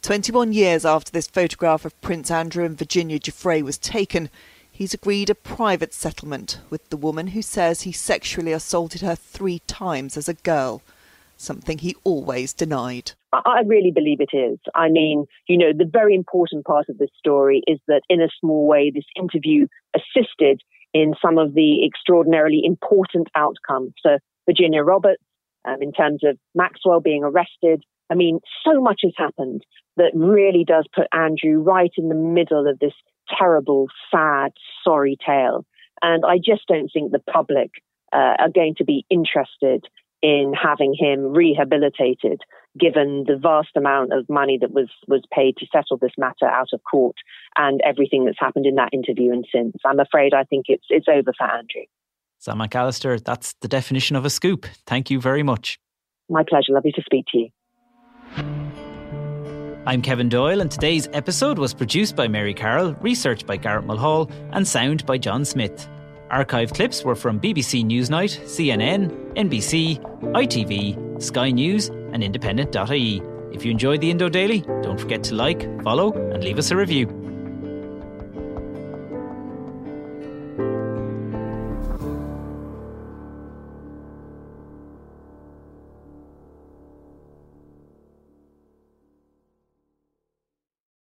21 0.00 0.54
years 0.54 0.86
after 0.86 1.12
this 1.12 1.26
photograph 1.26 1.84
of 1.84 2.00
Prince 2.00 2.30
Andrew 2.30 2.64
and 2.64 2.78
Virginia 2.78 3.18
Giuffre 3.18 3.60
was 3.60 3.76
taken, 3.76 4.30
he's 4.70 4.94
agreed 4.94 5.28
a 5.28 5.34
private 5.34 5.92
settlement 5.92 6.58
with 6.70 6.88
the 6.88 6.96
woman 6.96 7.26
who 7.26 7.42
says 7.42 7.82
he 7.82 7.92
sexually 7.92 8.52
assaulted 8.52 9.02
her 9.02 9.14
three 9.14 9.58
times 9.66 10.16
as 10.16 10.26
a 10.26 10.40
girl, 10.40 10.80
something 11.36 11.76
he 11.76 11.94
always 12.02 12.54
denied. 12.54 13.12
I 13.30 13.60
really 13.66 13.90
believe 13.90 14.22
it 14.22 14.34
is. 14.34 14.58
I 14.74 14.88
mean, 14.88 15.26
you 15.48 15.58
know, 15.58 15.74
the 15.76 15.84
very 15.84 16.14
important 16.14 16.64
part 16.64 16.88
of 16.88 16.96
this 16.96 17.10
story 17.18 17.62
is 17.66 17.78
that 17.88 18.00
in 18.08 18.22
a 18.22 18.28
small 18.40 18.66
way, 18.66 18.90
this 18.90 19.04
interview 19.16 19.66
assisted 19.94 20.62
in 20.94 21.14
some 21.24 21.38
of 21.38 21.54
the 21.54 21.84
extraordinarily 21.86 22.62
important 22.64 23.28
outcomes 23.34 23.92
for 24.02 24.18
Virginia 24.46 24.82
Roberts 24.82 25.22
um, 25.64 25.76
in 25.80 25.92
terms 25.92 26.20
of 26.24 26.38
Maxwell 26.54 27.00
being 27.00 27.24
arrested. 27.24 27.82
I 28.10 28.14
mean, 28.14 28.40
so 28.66 28.80
much 28.80 29.00
has 29.04 29.14
happened 29.16 29.64
that 29.96 30.12
really 30.14 30.64
does 30.66 30.86
put 30.94 31.06
Andrew 31.12 31.60
right 31.60 31.92
in 31.96 32.08
the 32.08 32.14
middle 32.14 32.66
of 32.68 32.78
this 32.78 32.94
terrible, 33.38 33.86
sad, 34.10 34.52
sorry 34.84 35.16
tale. 35.24 35.64
And 36.02 36.24
I 36.24 36.36
just 36.38 36.66
don't 36.66 36.90
think 36.92 37.12
the 37.12 37.22
public 37.32 37.70
uh, 38.12 38.36
are 38.38 38.50
going 38.54 38.74
to 38.78 38.84
be 38.84 39.06
interested 39.08 39.86
in 40.22 40.52
having 40.60 40.94
him 40.98 41.32
rehabilitated, 41.32 42.40
given 42.78 43.24
the 43.26 43.36
vast 43.36 43.76
amount 43.76 44.12
of 44.12 44.28
money 44.28 44.58
that 44.60 44.72
was, 44.72 44.88
was 45.06 45.22
paid 45.32 45.56
to 45.58 45.66
settle 45.72 45.98
this 45.98 46.12
matter 46.16 46.46
out 46.46 46.68
of 46.72 46.80
court 46.90 47.16
and 47.56 47.80
everything 47.84 48.24
that's 48.24 48.38
happened 48.40 48.66
in 48.66 48.76
that 48.76 48.90
interview 48.92 49.32
and 49.32 49.46
since. 49.52 49.76
I'm 49.84 50.00
afraid 50.00 50.32
I 50.34 50.44
think 50.44 50.66
it's, 50.68 50.86
it's 50.88 51.06
over 51.08 51.32
for 51.36 51.44
Andrew. 51.46 51.82
Sam 52.38 52.58
McAlister, 52.58 53.22
that's 53.22 53.54
the 53.60 53.68
definition 53.68 54.16
of 54.16 54.24
a 54.24 54.30
scoop. 54.30 54.66
Thank 54.86 55.10
you 55.10 55.20
very 55.20 55.42
much. 55.42 55.78
My 56.28 56.42
pleasure. 56.48 56.72
Lovely 56.72 56.92
to 56.92 57.02
speak 57.02 57.26
to 57.32 57.38
you. 57.38 57.48
I'm 59.84 60.00
Kevin 60.00 60.28
Doyle, 60.28 60.60
and 60.60 60.70
today's 60.70 61.08
episode 61.12 61.58
was 61.58 61.74
produced 61.74 62.14
by 62.14 62.28
Mary 62.28 62.54
Carroll, 62.54 62.94
researched 63.00 63.46
by 63.46 63.56
Garrett 63.56 63.84
Mulhall, 63.84 64.30
and 64.52 64.66
sound 64.66 65.04
by 65.06 65.18
John 65.18 65.44
Smith. 65.44 65.88
Archive 66.30 66.72
clips 66.72 67.04
were 67.04 67.16
from 67.16 67.40
BBC 67.40 67.84
Newsnight, 67.84 68.40
CNN, 68.44 69.10
NBC, 69.34 70.00
ITV, 70.32 71.22
Sky 71.22 71.50
News, 71.50 71.90
and 72.12 72.22
Independent.ie. 72.22 73.22
If 73.52 73.64
you 73.64 73.70
enjoyed 73.70 74.00
the 74.00 74.10
Indo 74.10 74.28
Daily, 74.28 74.60
don't 74.82 74.98
forget 74.98 75.22
to 75.24 75.34
like, 75.34 75.82
follow, 75.82 76.12
and 76.12 76.42
leave 76.42 76.58
us 76.58 76.70
a 76.70 76.76
review. 76.76 77.21